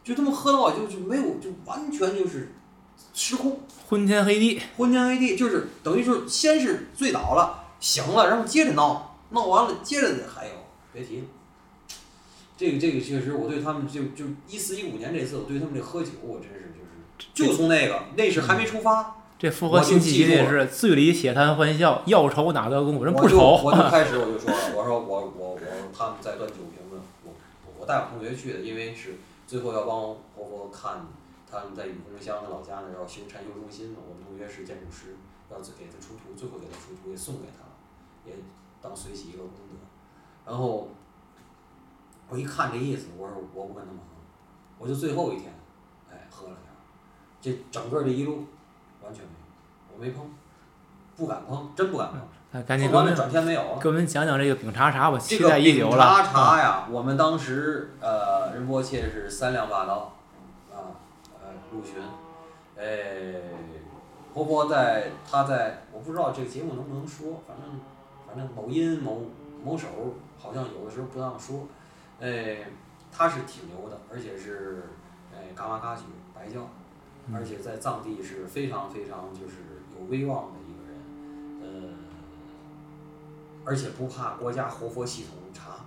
[0.04, 2.54] 就他妈喝到就就没有，就完全就是
[3.14, 3.60] 失控。
[3.88, 10.52] 昏天黑地，昏天黑地，就是等于说先是醉倒了，醒了，然后接着闹，闹完了接着还有，
[10.92, 11.26] 别提了。
[12.58, 25.60] 这个这个确实，我对他们就就一四一五年这次，我对他们这喝酒，我真是就是就从那个那是还没出发，这符合辛弃疾的是“醉里且谈欢笑，要愁哪得功夫，人不愁我就 开始我就说了，我说我我我
[25.96, 27.32] 他们在端酒瓶子，我
[27.80, 29.16] 我带我同学去的，因为是
[29.48, 29.96] 最后要帮
[30.36, 31.08] 活佛看
[31.50, 35.16] 他们在雨宫乡他老家那儿要修禅修中心嘛，我们同学是建筑师，
[35.50, 37.72] 要给他出图，最后给他出图也送给他了，
[38.28, 38.34] 也
[38.82, 39.80] 当随喜一个功德。
[40.46, 40.90] 然后
[42.28, 44.20] 我一看这意思，我说我不跟他们喝，
[44.80, 45.54] 我就最后一天，
[46.12, 46.76] 哎，喝了点儿，
[47.40, 48.44] 这整个这一路
[49.04, 50.30] 完全没有，我没碰，
[51.16, 52.20] 不敢碰，真不敢碰。
[52.52, 53.78] 哎赶紧给我们转天没有了。
[53.80, 56.04] 给我们讲讲这个饼茶茶，吧期这个待已久饼了。
[56.04, 60.16] 啊茶茶呀，我们当时呃仁波切是三辆霸道，
[60.74, 60.98] 啊
[61.40, 62.02] 呃陆巡，
[62.76, 63.40] 哎，
[64.34, 67.80] 活佛在他在我不知道这个节目能不能说，反正
[68.28, 69.22] 反正某音某
[69.64, 69.88] 某手
[70.40, 71.68] 好像有的时候不让说，
[72.20, 72.66] 哎，
[73.16, 74.90] 他是挺牛的，而且是
[75.32, 76.02] 哎嘎玛嘎举
[76.34, 76.62] 白教，
[77.34, 79.56] 而且在藏地是非常非常就是
[79.98, 80.94] 有威望的一个人，
[81.62, 81.94] 呃，
[83.66, 85.86] 而且不怕国家活佛系统查，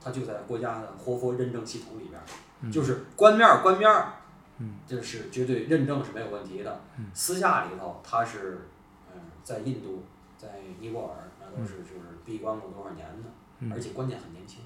[0.00, 4.12] 他就在国家的活佛认证系统里边就是官面儿官面儿，
[4.58, 6.80] 嗯，这是绝对认证是没有问题的。
[6.96, 7.06] 嗯。
[7.12, 8.68] 私下里头他是，
[9.12, 10.04] 嗯，在印度，
[10.38, 10.48] 在
[10.80, 13.28] 尼泊尔，那都是就是闭关过多少年的，
[13.58, 13.72] 嗯。
[13.72, 14.60] 而且关键很年轻，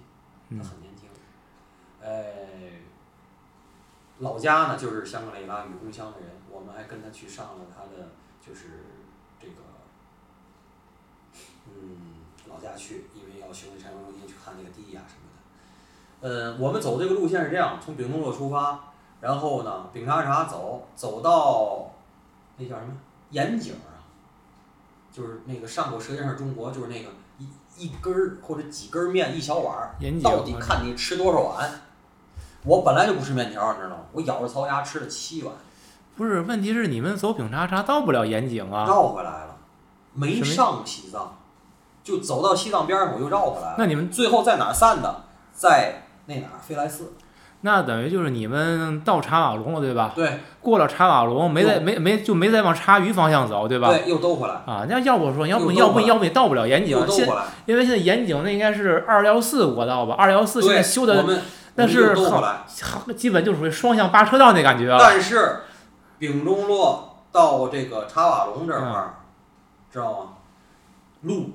[0.51, 1.09] 他嗯很年轻，
[2.01, 2.83] 哎，
[4.21, 8.09] 老家呢就是香格里拉与故乡的人，我们还跟他去上了他的
[8.45, 8.85] 就是
[9.41, 9.55] 这个，
[11.67, 12.17] 嗯，
[12.49, 16.29] 老家去，因为要巡回禅修中心去看那个地呀、什么的。
[16.29, 21.93] 呃，我们走这个路线是这样，从丙东洛出发，然后呢，丙察察走，走到
[22.57, 22.93] 那叫什么
[23.31, 24.03] 盐井啊，
[25.13, 31.83] 就是那个上过《舌尖上中国》，就是那个一一根儿或者几根儿面一小碗儿，到底看你吃多少碗。
[32.69, 34.03] 我本来就不吃面条，你知道吗？
[34.13, 35.55] 我咬着槽牙吃了七碗，
[36.17, 38.85] 不是，问题是你们走饼叉叉到不了盐井啊。
[38.87, 39.57] 绕回来了，
[40.13, 41.39] 没上西藏，
[42.05, 43.75] 就走到西藏边上我又绕回来了。
[43.79, 45.23] 那你们最后在哪儿散的？
[45.55, 46.61] 在那哪儿？
[46.61, 47.15] 飞来寺。
[47.63, 50.13] 那等于就是你们到茶瓦龙了，对吧？
[50.15, 53.89] 对过了茶瓦龙，没再没没就没再往茶余方向走，对吧？
[53.89, 57.45] 对，又兜回来，啊，那要不说，要不要不要不你到不了盐井又，兜现回来。
[57.67, 60.15] 因为现在盐井那应该是二幺四国道吧？
[60.17, 61.41] 二幺四现在，修的我们
[61.79, 62.65] 但是好来。
[62.83, 64.99] 好基本就属于双向八车道那感觉了。
[64.99, 65.61] 但是，
[66.19, 69.15] 丙中洛到这个查瓦龙这块儿，
[69.93, 70.31] 知道吗？
[71.23, 71.51] 路，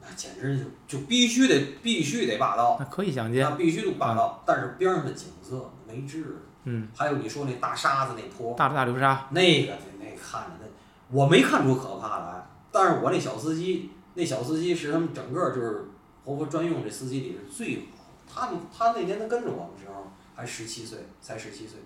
[0.00, 4.44] 那简直就就必须得必须得霸道，那可以想见，那必须得霸道。
[4.46, 10.66] 但是边上的景色没治，嗯，还有你说那大沙子那坡，大大流沙，那个那那看着那，
[11.10, 15.88] 我没看出可怕来，但是我那小司机，那小司机是他们整个就是
[16.24, 17.88] 活佛专用这司机里是最。
[18.36, 21.80] 他们他那年他跟着我们的时候还十七岁，才十七岁，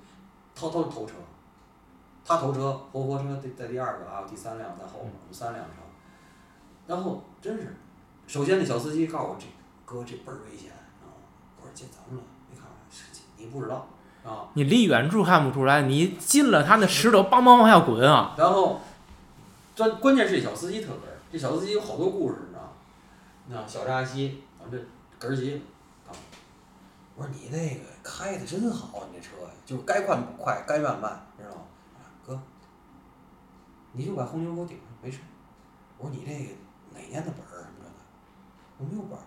[0.55, 1.15] 偷偷头车，
[2.25, 5.77] 他头车，活活车在在第二个，还有第三辆在后面，我们三辆车。
[6.89, 7.77] 然后真是，
[8.27, 9.47] 首先那小司机告诉我这
[9.85, 11.07] 哥这倍儿危险啊！
[11.57, 12.25] 我说这怎么了？
[12.51, 12.67] 没看
[13.37, 13.87] 你不知道
[14.25, 14.49] 啊？
[14.55, 18.35] 你离远处看不出来，你进了，他那石头梆梆往下滚啊！
[18.37, 18.81] 然后，
[19.77, 22.69] 这关键是这小司机特哏儿，这小司机有好多故事，你知道吗？
[23.47, 24.85] 那小扎西，咱们
[25.21, 25.63] 这哏儿急了，啊，
[27.21, 31.63] 我说你那个开的真好，你这车呀，就是该快快，该慢慢，知道吗？
[31.99, 32.41] 啊哥，
[33.93, 35.19] 你就把红牛给我顶上，没事。
[35.99, 36.55] 我说你这个
[36.95, 37.91] 哪年的本儿什么的？
[38.79, 39.21] 我没有本儿。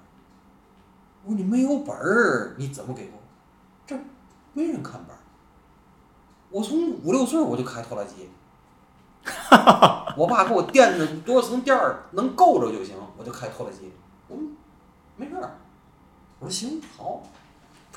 [1.23, 3.19] 我说你没有本儿，你怎么给我？
[3.85, 3.95] 这
[4.53, 5.19] 没人看本儿。
[6.49, 8.27] 我从五六岁我就开拖拉机。
[10.17, 13.93] 我爸给我垫着多少层垫儿能够着就行，我就开拖拉机。
[14.27, 14.43] 我说
[15.15, 15.59] 没事儿，
[16.39, 17.21] 我说行好，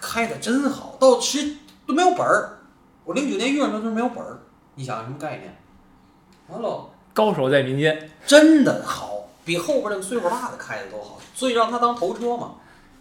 [0.00, 2.58] 开的真好，到十都没有本儿。
[3.04, 4.38] 我零九年遇上他就是没有本儿，
[4.74, 5.56] 你想什么概念？
[6.48, 12.54] 完了，高手在民间，真的好，比后边那个岁数大的开的都好，所以让他当头车嘛。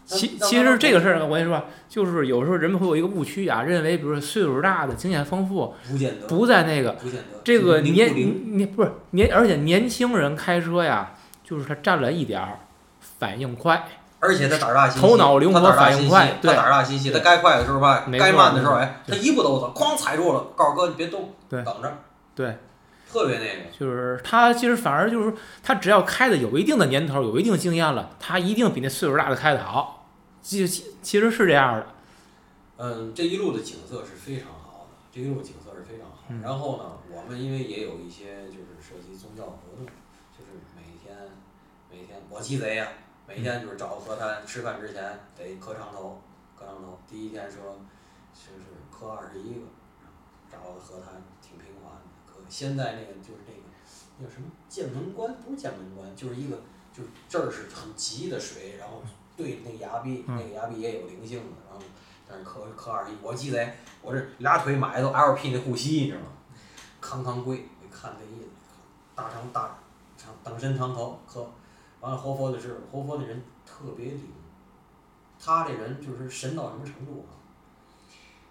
[0.08, 7.40] 其其实这个事儿，我跟你说，就是有时候人们会有一个误区啊，认为比如说岁数大的、经验丰富，不见得，不在那个不见得。
[7.44, 8.14] 这个年
[8.56, 12.60] 年不是年，而且年轻人开车呀，就是他占了一点儿
[13.02, 13.88] 反应快，
[14.26, 21.64] 而且他胆儿大心细，头脑灵活反应快他胆儿大心细，他该快的时候快，该慢的时候哎，他一步都走，哐踩住了，告诉哥你别动，对。
[21.64, 21.98] 等着，
[22.34, 22.58] 对，
[23.12, 23.78] 特别那个。
[23.78, 30.08] 就是他其实反而就是他只要开的有一定的年头，有一定经验了，他一定比那岁数大的开的好。
[30.42, 31.88] 其其其实是这样的，
[32.78, 36.24] 嗯，这一路的景色是非常好的，这一路景色是非常好。
[36.30, 36.42] 嗯。
[36.42, 39.86] 然后呢，我们因为也有一些就是涉及宗教活动，
[40.38, 41.16] 就是每天
[41.90, 42.88] 每天我鸡贼呀、
[43.28, 46.22] 每天就是找个河滩，吃饭之前得磕长头，
[46.58, 47.00] 磕长头。
[47.10, 47.80] 第一天说
[48.34, 49.62] 就是磕二十一个，
[50.52, 52.40] 找个河滩挺平缓的磕。
[52.48, 53.60] 现在那个就是那个
[54.20, 56.62] 那个什么剑门关，不是剑门关，就是一个
[56.94, 59.02] 就是这儿是很急的水，然后
[59.36, 61.84] 对那崖壁，那个崖壁也有灵性的，然后
[62.30, 63.74] 但是磕磕二十一，我鸡贼，
[64.04, 66.28] 我这俩腿买的都 LP 那护膝，你知道吗？
[67.02, 68.48] 康康贵，我一看这意思，
[69.16, 69.80] 大长大
[70.16, 71.50] 长等身长头磕，
[72.06, 74.32] 完了活佛的是活佛的人特别灵，
[75.40, 77.34] 他这人就是神到什么程度啊？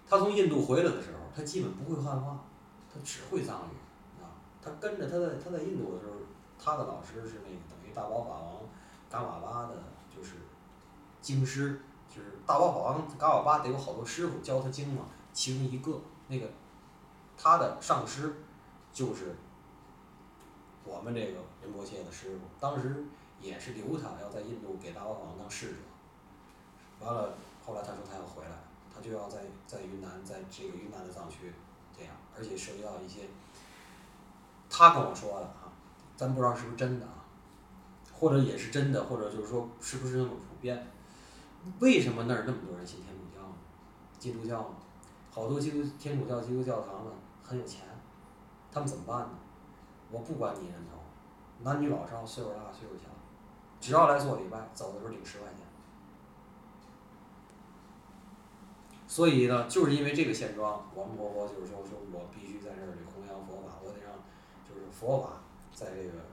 [0.08, 2.40] 他从印度回来的时候，他基本不会汉话，
[2.92, 3.78] 他只会藏语
[4.20, 4.26] 啊。
[4.60, 6.14] 他跟着他在他在印度的时候，
[6.58, 8.62] 他的老师是那个等于大宝法王
[9.08, 10.32] 噶瓦巴的，就是
[11.20, 16.50] 经师，就是大宝法王噶瓦巴得有好多师傅教他经嘛，其中一个那个
[17.36, 18.34] 他的上师
[18.92, 19.36] 就是
[20.84, 23.04] 我们这个仁波切的师傅，当时
[23.44, 25.76] 也是留他要在印度给大宝法王当侍者，
[27.00, 27.34] 完了
[27.64, 28.50] 后来他说他要回来，
[28.92, 31.52] 他就要在在云南，在这个云南的藏区
[31.96, 33.28] 这样，而且涉及到一些
[34.70, 35.70] 他跟我说的啊，
[36.16, 37.22] 咱不知道是不是真的啊，
[38.12, 40.86] 或者也是真的，或者就是说是不是那么普遍？
[41.80, 43.54] 为什么那儿那么多人信天主教呢？
[44.18, 44.74] 基督教呢？
[45.30, 47.10] 好多基督天主教、基督教堂呢
[47.42, 47.84] 很有钱，
[48.72, 49.30] 他们怎么办呢？
[50.10, 50.98] 我不管你人头，
[51.62, 53.10] 男女老少，岁数大岁数小，
[53.84, 55.58] 只要来做礼拜，走的时候领十块钱。
[59.06, 64.14] 所以呢，就是因为这个现状，我们活佛就是说，说我必须在这里弘扬佛法，我得让
[64.66, 65.42] 就是佛法
[65.74, 66.24] 在这个，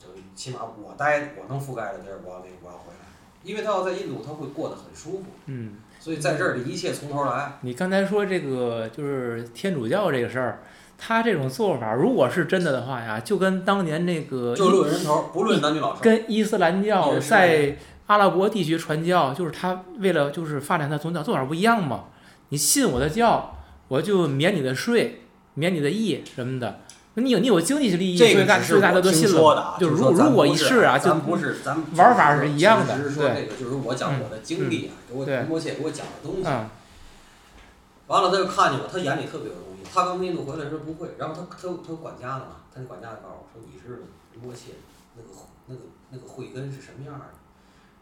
[0.00, 3.06] 就是起码我待我能覆盖的地儿，我要那个我要回来，
[3.44, 5.76] 因为他要在印度，他会过得很舒服，嗯。
[6.00, 7.58] 所以在这儿的一切从头来。
[7.60, 10.62] 你刚才说这个就是天主教这个事儿，
[10.98, 16.00] 他这种做法，如果是真的的话呀，就跟当年那个就论人头，不论男女老少。
[16.00, 17.76] 跟伊斯兰教在
[18.06, 22.04] 阿拉伯地区传教，就是他为了就是发展他宗教做法不一样嘛。
[22.48, 25.22] 你信我的教，我就免你的税，
[25.54, 26.80] 免你的役什么的。
[27.14, 29.76] 你有你有经济利益，这所以大个只是我所以大家都信了。
[29.80, 36.42] 就就是如如果一试啊，就咱不是咱们玩法是一样的只是说这对个，就是我讲我的经历啊，给我对仁波切给我讲的东西。
[36.46, 36.68] 嗯
[38.08, 39.75] 完了，他就看见我，他眼里特别有东西。
[39.92, 44.72] 他刚印度回来时候不会，然后他他他管家的嘛，他那管家就告诉我说你是仁波切
[45.16, 45.28] 那个
[45.66, 45.80] 那个
[46.10, 47.24] 那个慧根是什么样的，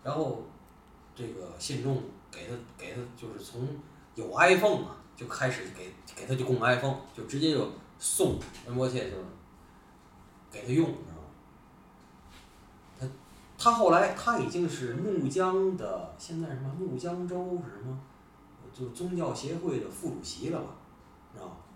[0.02, 0.42] 然后
[1.14, 3.68] 这个信众给他给他就是从
[4.14, 7.68] 有 iPhone 啊就开始给给他就供 iPhone，就直接就
[7.98, 9.16] 送仁波切就
[10.50, 11.22] 给他用，你知道吗？
[12.98, 13.06] 他
[13.56, 17.98] 他后来他已经是怒江的现在什么怒江州是什么？
[18.76, 20.66] 就宗教协会的副主席了吧，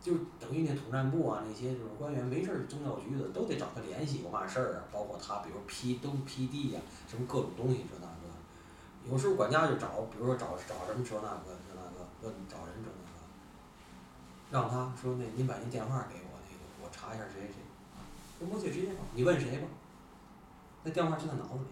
[0.01, 13.21] 就等于那统战部啊那些就是官员没事儿，宗教局的都得找他联系有嘛事儿啊，包括他比如批都批地呀、什么各种东西这那个，有时候管家就找，比如说找找什么这那个这那个问找人这那个，
[14.51, 17.61] 让他说那您把您电话给我，那个我查一下谁谁谁，
[18.41, 19.67] 仁波切直接你问谁吧，
[20.85, 21.71] 那电话就在脑子里。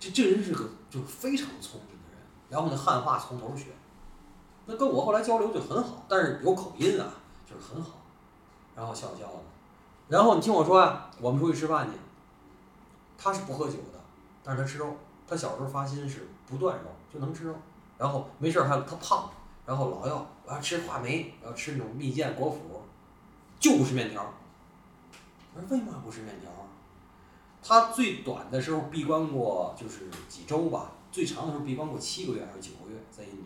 [0.00, 2.20] 这这人是个就非常聪明的人，
[2.50, 3.66] 然后呢汉话从头学。
[4.66, 7.12] 那跟我后来交流就很好，但是有口音啊，
[7.44, 7.90] 就是很好，
[8.76, 9.40] 然后笑笑的。
[10.08, 11.92] 然后你听我说啊，我们出去吃饭去，
[13.16, 14.00] 他是不喝酒的，
[14.42, 14.94] 但是他吃肉。
[15.24, 17.54] 他小时候发心是不断肉，就能吃肉。
[17.96, 19.30] 然后没事还他胖，
[19.64, 22.76] 然后老要我要吃话梅，我要吃那种蜜饯果脯，
[23.58, 24.22] 就不吃面条。
[25.54, 26.68] 我说为嘛不吃面条啊？
[27.62, 33.44] 他最短的时候闭关过就是几周吧，最长的时候闭关过七个月还是九个月，在印度。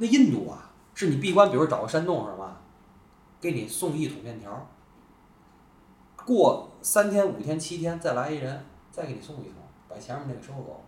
[0.00, 2.62] 那印度啊，是你闭关，比如找个山洞是吧，
[3.38, 4.66] 给你送一桶面条，
[6.24, 9.56] 过三天、五天、七天再来一人，再给你送一桶，
[9.90, 10.82] 把前面那个收走。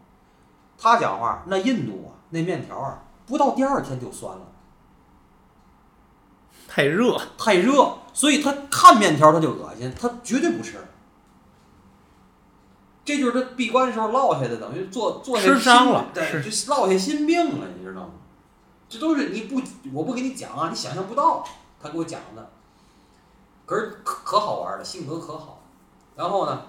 [0.78, 4.46] 他讲话，那印度啊，那面条啊，不到第二天就酸了，
[6.66, 10.78] 太热，太热，所以他看面条他就恶心，他绝对不吃。
[13.04, 18.12] 这就是他闭关的时候落下的，等于做做下吃伤了对，就落下心病了，你知道吗？
[18.92, 19.58] 这都是你不
[19.90, 21.42] 我不给你讲啊，你想象不到，
[21.80, 22.50] 他给我讲的。
[23.64, 25.62] 可是可可好玩了，性格可好。
[26.14, 26.62] 然后呢，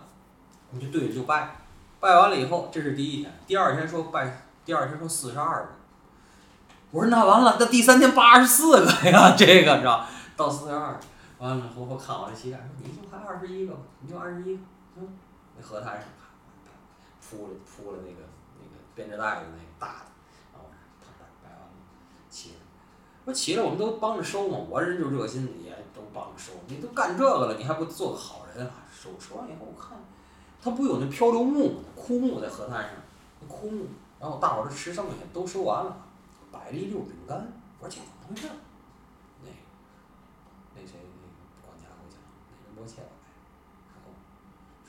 [0.71, 1.57] 你就对着就拜，
[1.99, 5.69] 拜完了以后，这是第一天，第二天说拜，第二天说四十二个。
[6.91, 10.05] 我说那完了，那第三天八十四个呀，这个你知道，
[10.38, 10.97] 到四十二，
[11.39, 14.61] 完了活活看我这膝盖，说你就还二十一个吧，你就二十一个，
[14.95, 15.17] 行。
[15.57, 16.03] 那河滩上
[17.19, 18.21] 铺了铺了那个
[18.59, 20.12] 那个编织袋子那个大的，
[22.34, 22.55] 起来，
[23.25, 28.84] 我说起来我们都帮着收嘛，我人就热心，也都帮着收，你都干这个了，你还不做个好人啊？
[28.91, 29.95] 收收完以后我看，
[30.59, 31.79] 他不有那漂流木吗？
[31.95, 32.93] 枯木在河滩上，
[33.39, 33.86] 那枯木，
[34.19, 35.95] 然后大伙儿都吃剩下都收完了，
[36.51, 37.38] 摆了一溜饼干，
[37.79, 38.49] 我说这怎么回事？
[39.45, 39.49] 那
[40.73, 42.17] 那谁那个管家给我讲，
[42.49, 43.13] 那仁波切来，
[43.93, 44.09] 然后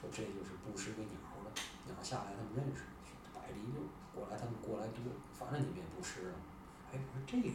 [0.01, 2.88] 说这就是布施给鸟儿的，鸟儿下来他们认识，
[3.36, 3.84] 摆了一溜
[4.14, 5.05] 过来他们过来多，
[5.36, 5.84] 反正你别。
[7.43, 7.49] 这，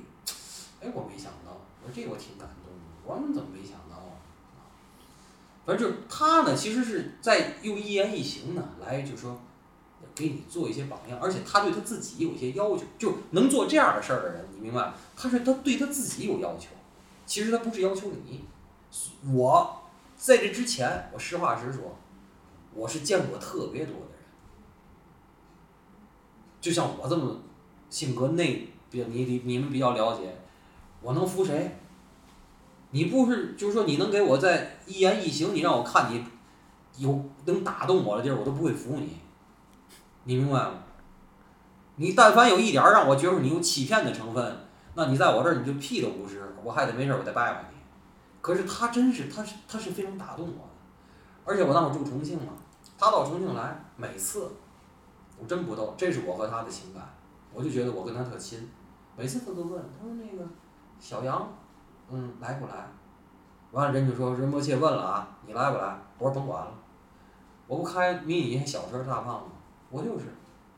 [0.81, 4.19] 哎，我没想到，我说这我挺感动的，我们怎么没想到啊？
[5.65, 9.39] 反正就是他呢，其实是在用一言一行呢来，就说
[10.15, 14.93] 给你做一些榜样，而且他对他自己有一些要求，就能做这样的事儿的人，你明白？
[15.15, 16.69] 他是他对他自己有要求，
[17.25, 18.45] 其实他不是要求你。
[19.31, 19.81] 我
[20.15, 21.95] 在这之前，我实话实说，
[22.73, 24.19] 我是见过特别多的人，
[26.59, 27.39] 就像我这么
[27.89, 30.35] 性格内，比你你你们比较了解，
[31.01, 31.77] 我能服谁？
[32.91, 36.23] 你不是就是说你能给我在一言一行，你让我看你
[36.97, 39.17] 有能打动我的地儿，我都不会服你，
[40.23, 40.71] 你明白吗？
[41.97, 44.57] 你但凡有一点儿让我觉得你有欺骗的成分，
[44.95, 47.77] 那你在我这儿你就屁都不是，我还得没事儿我得拜拜你。
[48.41, 50.71] 可是他真是，他是他是非常打动我的，
[51.45, 52.53] 而且我当时住重庆嘛，
[52.97, 54.49] 他到重庆来，每次
[55.37, 57.03] 我真不逗，这是我和他的情感，
[57.53, 58.67] 我就觉得我跟他特亲，
[59.19, 60.47] 每次他都问，他说那个
[60.97, 61.45] 小杨，
[62.09, 62.87] 嗯，来不来？
[63.71, 65.99] 完了人就说仁波切问了啊，你来不来？
[66.17, 66.71] 我说甭管了，
[67.67, 69.47] 我不开迷你小车大胖子？
[69.89, 70.27] 我就是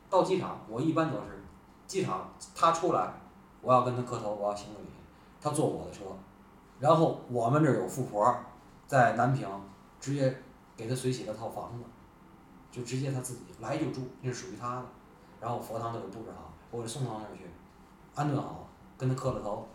[0.10, 1.44] 到机场，我一般都是
[1.86, 3.14] 机场他出来，
[3.62, 4.88] 我要跟他磕头，我要行个礼，
[5.40, 6.06] 他坐我的车。
[6.80, 8.36] 然后我们这儿有富婆，
[8.88, 9.48] 在南平
[10.00, 10.36] 直接
[10.76, 11.84] 给他随喜了套房子，
[12.72, 14.86] 就直接他自己来就住，那是属于他的。
[15.40, 17.44] 然后佛堂都给布置好，我给送到那儿去，
[18.16, 19.68] 安顿好，跟他磕了头，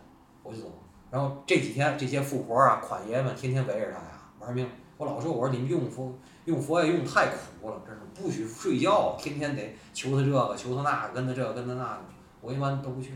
[0.43, 0.67] 我就走。
[1.09, 4.67] 然后这几天这些富婆啊、款爷们天天围着他呀玩命。
[4.97, 6.11] 我老说我说你们用佛
[6.45, 12.01] 用佛也用太苦了，真的不许睡觉，天天得求他这个求他那个，跟他这个跟他那个，
[12.41, 13.13] 我一般都不去。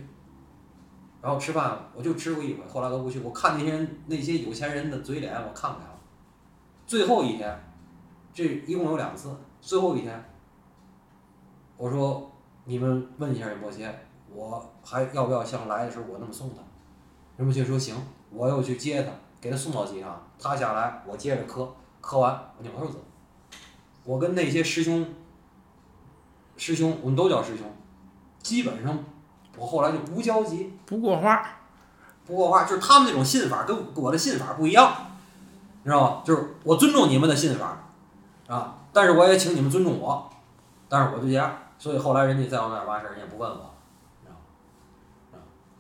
[1.21, 3.19] 然后吃饭我就吃过一回，后来都不去。
[3.19, 5.85] 我看那些人那些有钱人的嘴脸，我看不了。
[6.85, 7.59] 最后一天，
[8.33, 10.23] 这一共有两次，最后一天，
[11.77, 12.31] 我说
[12.65, 16.61] 你们问一下任伯谦，我还要不要像来的时候我那么送他？
[17.37, 17.95] 任伯谦说行，
[18.29, 21.67] 我又去接他，给他送到机场，他下来我接着磕，
[21.99, 22.99] 磕完我扭头走。
[24.03, 25.05] 我跟那些师兄，
[26.57, 27.65] 师兄我们都叫师兄，
[28.41, 28.97] 基本上
[29.57, 30.73] 我后来就无交集。
[30.85, 31.45] 不过话，
[32.25, 34.93] 不过话，就是他们那种信法跟我的信法不一样，
[35.83, 36.21] 你知道吧？
[36.25, 37.77] 就是我尊重你们的信法，
[38.47, 40.29] 啊，但是我也请你们尊重我，
[40.89, 43.70] 但是我就这样，所以后来人家在我那儿办事儿，人家不问我，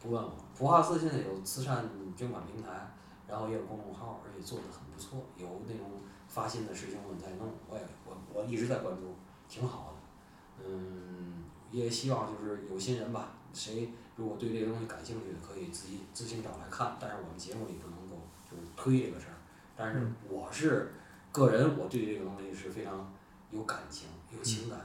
[0.01, 0.33] 不问我。
[0.57, 2.91] 普化寺现在有慈善捐款平台，
[3.27, 5.89] 然后也有公众号，而且做的很不错，有那种
[6.27, 9.15] 发心的师兄们在弄，我也我我一直在关注，
[9.47, 10.65] 挺好的。
[10.65, 16.97] 嗯，也希望就是有心人吧，谁如果对这个东西感兴趣的，可以自己自行找来看。
[16.99, 18.17] 但是我们节目里不能够
[18.49, 19.37] 就是推这个事儿。
[19.75, 20.93] 但是我是
[21.31, 23.11] 个人，我对这个东西是非常
[23.49, 24.79] 有感情、有情感。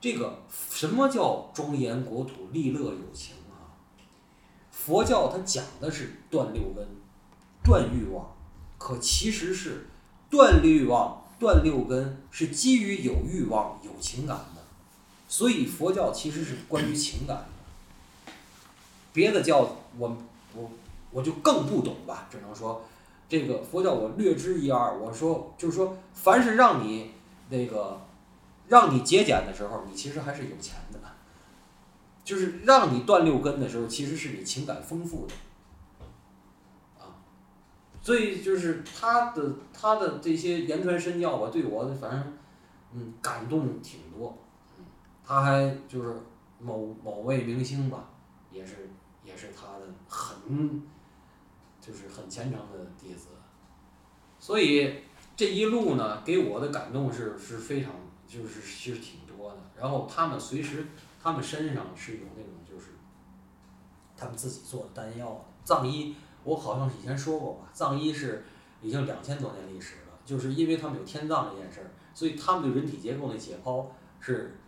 [0.00, 3.45] 这个什么叫庄严国土、利乐有情啊？
[4.84, 6.86] 佛教它讲的是断六根、
[7.64, 8.36] 断欲望，
[8.78, 9.86] 可其实是
[10.30, 14.62] 断欲望、断六根是基于有欲望、有情感的。
[15.26, 18.32] 所以佛教其实是关于情感的。
[19.12, 20.16] 别的教我
[20.54, 20.70] 我
[21.10, 22.84] 我就更不懂吧，只能说
[23.28, 24.96] 这个佛教我略知一二。
[24.96, 27.12] 我说就是说，凡是让你
[27.48, 28.00] 那个
[28.68, 31.00] 让你节俭的时候，你其实还是有钱的。
[32.26, 35.34] 就是让你断六根的时候，其实是你情感丰富的。
[36.98, 37.14] 啊，
[38.02, 42.36] 所以就是他的他的这些言传身教吧，对我反正
[42.92, 44.36] 嗯感动挺多。
[45.24, 46.16] 他还就是
[46.58, 48.10] 某某位明星吧，
[48.50, 48.90] 也是
[49.22, 50.82] 也是他的很
[51.80, 53.28] 就是很虔诚的弟子。
[54.40, 54.92] 所以
[55.36, 57.92] 这一路呢，给我的感动是是非常
[58.26, 59.58] 就是其实挺多的。
[59.78, 60.84] 然后他们随时。
[61.26, 62.92] 他们身上是有那种就是，
[64.16, 66.14] 他们自己做的丹药的藏医，
[66.44, 68.44] 我好像以前说过吧，藏医是
[68.80, 73.86] 已经两千多年历史了，就是因为他们有天葬这件事儿，所以他们对人体结构的解剖
[74.20, 74.60] 是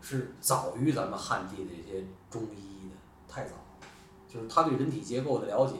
[0.00, 2.96] 是早于咱们汉地的这些中医的，
[3.28, 3.52] 太早，
[4.26, 5.74] 就是他对人体结构的了解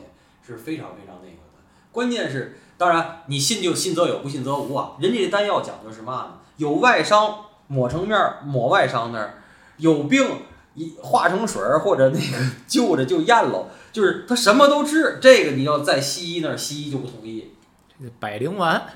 [0.47, 1.64] 是非常非常那个的。
[1.91, 4.99] 关键是，当然你信就信则有，不信则无啊。
[5.01, 6.39] 人家这丹药讲究是嘛呢？
[6.59, 9.39] 有外伤抹成面儿，抹外伤那儿。
[9.81, 10.43] 有病
[10.74, 15.18] 一化成水儿或者那个 就着就咽喽，就是他什么都治。
[15.20, 17.51] 这个你要在西医那儿，西医就不同意。
[17.99, 18.87] 这个百灵丸，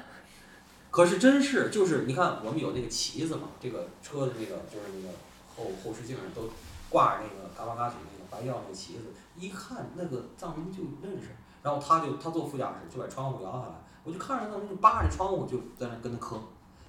[0.90, 5.14] 可是真是就是你看我们有那个旗子嘛，这个车的那个就是那个
[5.56, 6.48] 后后视镜上都
[6.88, 9.00] 挂着那个嘎巴嘎曲那个白药那个旗子，
[9.36, 11.30] 一看那个藏民就认识。
[11.62, 13.74] 然后他就他坐副驾驶就把窗户摇下来，
[14.04, 16.38] 我就看着藏民就扒着窗户就在那跟他磕，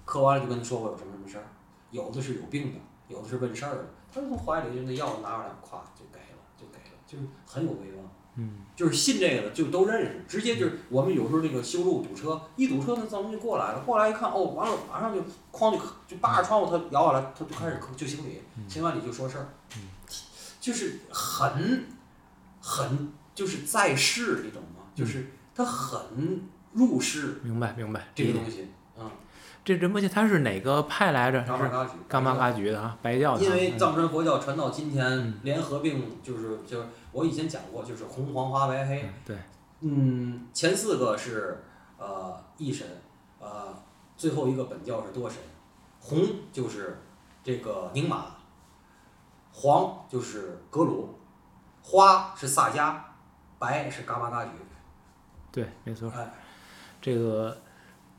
[0.03, 1.47] 磕完了就跟他说我有什么什么事儿，
[1.91, 2.79] 有的是有病的。
[3.07, 8.05] 有的是问事儿的，他就从怀里就那药拿出来，咵就给了，就给了，就是很有威望。
[8.37, 15.21] 嗯，就是信这个的就都认识，直接就是我们有时候那个修路堵车，一堵车他咱们就过来了，过来一看哦，完了马上就
[15.53, 19.47] 哐就就扒着窗户，他摇下来，他就开始就行礼，行完礼就说事儿，
[20.59, 21.85] 就是很
[22.59, 24.83] 很就是在世，你懂吗？
[24.93, 26.41] 就是他很
[26.73, 27.39] 入世。
[27.43, 28.07] 明白明白。
[28.13, 28.67] 这个东西。
[29.65, 31.41] 这仁波切他是哪个派来着？
[31.41, 33.43] 噶玛噶举，噶玛噶举的啊，白教的。
[33.43, 39.11] 因为藏传佛教传到今天，联合并就是就是我以前讲过，就是红黄花白黑。
[39.25, 39.35] 对。
[39.81, 41.63] 嗯，前四个是
[41.97, 42.87] 呃一神，
[43.39, 43.75] 呃
[44.15, 45.39] 最后一个本教是多神。
[45.99, 47.01] 红就是
[47.43, 48.25] 这个宁玛，
[49.51, 51.17] 黄就是格鲁，
[51.81, 52.93] 花是萨迦，
[53.57, 54.51] 白是噶玛噶举。
[55.51, 56.11] 对，没错。
[56.15, 56.31] 哎，
[57.01, 57.57] 这个。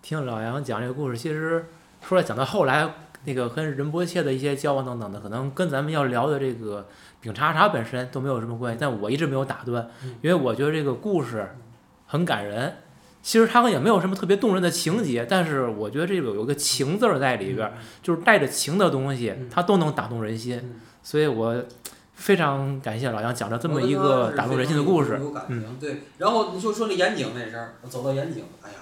[0.08, 1.66] 听老杨讲这个故事，其实
[2.00, 2.88] 说来讲到后来，
[3.24, 6.86] 那个跟仁波切的一些交往等等的，可能跟咱们要聊的这个
[7.20, 8.78] 饼茶茶本身都没有什么关系。
[8.80, 9.90] 但我一直没有打断，
[10.22, 11.56] 因为我觉得这个故事
[12.06, 12.76] 很感人。
[13.20, 20.80] 其实它也没有什么特别动人的情节，但是我觉得这个有个情字在里边，就是带着情的东西，它都能打动人心。
[21.02, 21.64] 所以我
[22.14, 25.20] 非常感谢老杨讲了这么一个打动人心的故事。
[25.48, 26.02] 嗯，对。
[26.18, 28.76] 然后你就说那眼井那事儿，我走到眼井，哎呀。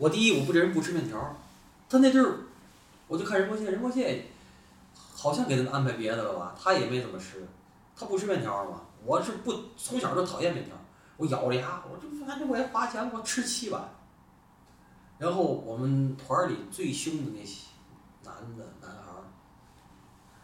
[0.00, 1.36] 我第一，我不这人不吃面条
[1.86, 2.38] 他那阵儿，
[3.06, 4.24] 我就看仁波切，仁波切
[5.14, 7.46] 好像给他安排别的了吧，他也没怎么吃，
[7.94, 8.80] 他不吃面条嘛。
[9.04, 10.74] 我是不从小就讨厌面条
[11.18, 13.90] 我咬着牙，我这反正我也花钱，我吃七碗。
[15.18, 17.66] 然后我们团里最凶的那些
[18.24, 19.28] 男的男孩儿，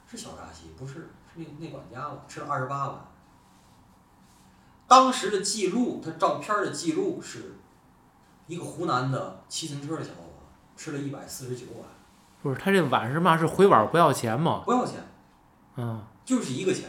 [0.06, 2.24] 是小扎西，不是是那那管家吧？
[2.28, 3.00] 吃了二十八碗。
[4.86, 7.54] 当时的记录，他照片的记录是，
[8.46, 10.44] 一个湖南的骑自行车的小伙子
[10.76, 11.84] 吃了一百四十九碗，
[12.42, 13.36] 不是他这碗是嘛？
[13.36, 14.62] 是回碗不要钱吗？
[14.64, 15.00] 不要钱，
[15.76, 16.84] 嗯，就是一个钱，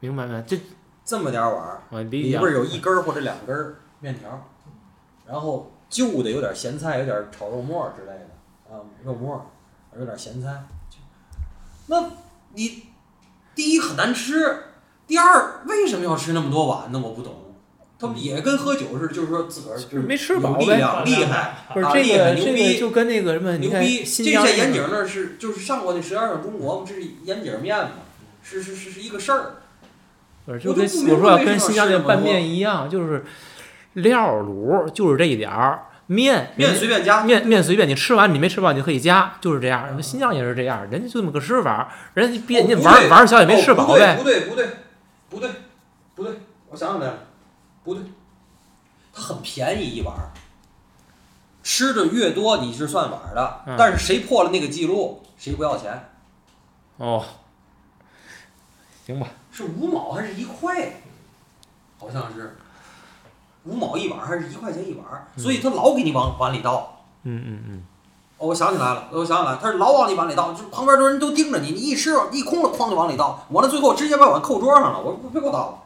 [0.00, 0.42] 明白没？
[0.42, 0.60] 这
[1.04, 4.40] 这么点儿碗儿，我理解里边儿有一根儿或者两根儿面条儿，
[5.26, 9.40] 然后就的有点儿咸菜，有点儿炒肉末之类的，啊，肉末儿，
[9.98, 10.64] 有点儿咸菜。
[10.90, 10.98] 就
[11.86, 12.10] 那
[12.52, 12.88] 你
[13.54, 14.64] 第一很难吃，
[15.06, 17.00] 第二为什么要吃那么多碗呢？
[17.02, 17.43] 我不懂。
[18.06, 24.04] 他们也跟喝酒似的，就是说自个儿就是没吃饱呗厉害，不是这个这个就跟那个什么，牛逼！
[24.04, 27.90] 这在岩井那儿是就是上过那《舌尖上中国》嘛，这是岩井面嘛，
[28.42, 29.56] 是是是是一个事儿。
[30.46, 33.24] 不是就跟我说跟新疆那拌面一样，就是
[33.94, 40.02] 料儿卤就是这一点儿，面面随便加，面面随便你吃完，你没吃饱你可以加，就是这样。
[40.02, 44.16] 新疆也是这样，人家就这么个吃法，人家别人家哦不对玩玩儿小也没吃饱哦呗。
[44.18, 44.66] 不对不对
[45.30, 45.50] 不对不对
[46.14, 46.32] 不对，
[46.68, 47.18] 我想想来了，
[47.84, 48.02] 不对，
[49.12, 50.32] 它很便宜一碗儿，
[51.62, 56.10] 吃的越多你是算碗儿的，嗯但是谁破了那个记录，谁不要钱，
[56.96, 57.22] 哦，
[59.06, 61.02] 行吧，是五毛还是一块？
[61.98, 62.56] 好像是
[63.64, 67.02] 五毛一碗儿还是一块钱一碗儿，所以他老给你往碗里倒。
[67.22, 67.82] 嗯嗯嗯，
[68.36, 75.78] 哦，我想起来了，我想起来了，他是老往你碗里倒，就旁边的人都盯着你，你一吃一空了，哐就往里倒，我那最后直接把碗扣桌上了，我说别给我倒了，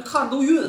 [0.00, 0.62] 看都晕，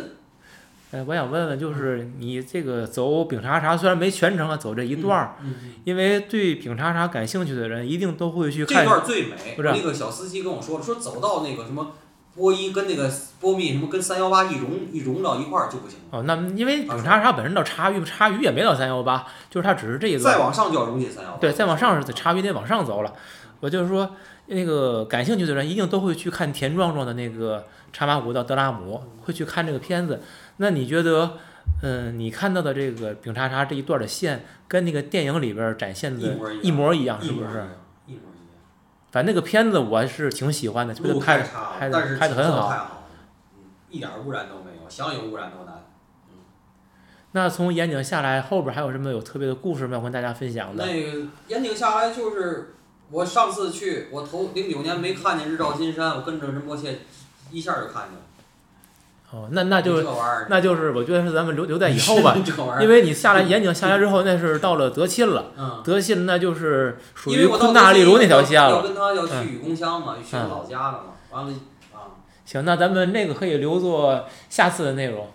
[0.92, 8.84] 哎，我想问问，就是你这个走丙察察，虽然没全程啊，走这一段儿，嗯，因为对丙察察感兴趣的人，一定都会去看。
[8.84, 11.92] 这段最美，不是那个小司机跟我说了，说走到那个什么
[12.36, 20.34] 波一跟那个波密什么跟三幺八一融一融到一块儿就不行了，哦，那因为丙察察本身到察隅，察隅也没到三幺八，就是它只是这一段。
[20.34, 23.14] 再往上就要融进三幺八，对，再往上是察隅得往上走了。
[23.62, 24.16] 我就是说，
[24.52, 30.22] 那个感兴趣的人一定都会去看田壮壮的那个茶马古道德拉姆，会去看这个片子。
[30.58, 31.38] 那你觉得，
[31.82, 37.66] 嗯，你看到的这个丙察察这一段的线，跟那个电影里边展现的一模一样是不是？，
[38.06, 38.60] 一模一样。
[39.10, 43.06] 反正那个片子我是挺喜欢的，觉得路拍太差了，拍的但是拍的很好。
[43.90, 45.76] 一点污染都没有，想有污染都难。
[47.32, 50.86] 那从岩井下来，后边还有什么有特别的故事没有跟大家分享的？
[50.86, 52.76] 那个岩井下来就是
[53.12, 57.00] 我上次去，我头零九年没看见日照金山，我跟着仁波切
[57.52, 58.22] 一下就看见了。
[59.32, 60.04] 哦，那那就
[60.50, 62.36] 那就是我觉得是咱们留留在以后吧，
[62.82, 65.52] 因为你下来岩井下来之后，那是到了德钦了。
[65.58, 68.84] 嗯，德钦那就是属于昆大丽如那条线要了。
[68.84, 71.54] 跟他要嗯去雨宫乡嘛，去我老家了嘛，完了
[71.94, 72.12] 啊，
[72.46, 75.30] 行，那咱们那个可以留作下次的内容。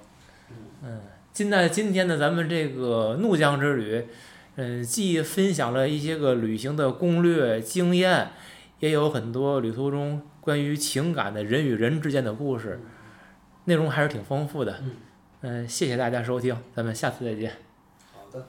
[0.83, 1.01] 嗯，
[1.33, 4.07] 今那今天的，咱们这个怒江之旅，
[4.57, 8.31] 嗯，既分享了一些个旅行的攻略经验，
[8.81, 12.81] 也有很多旅途中关于情感的人与人之间的故事，
[13.67, 14.79] 内容还是挺丰富的。
[14.83, 14.97] 嗯
[15.43, 17.53] 嗯，谢谢大家收听，咱们下次再见。
[18.13, 18.47] 好的。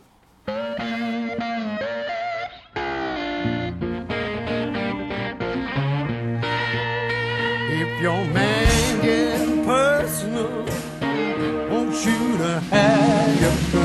[7.69, 8.67] If your man
[9.65, 10.65] personal,
[11.69, 13.76] won't you to have your fun.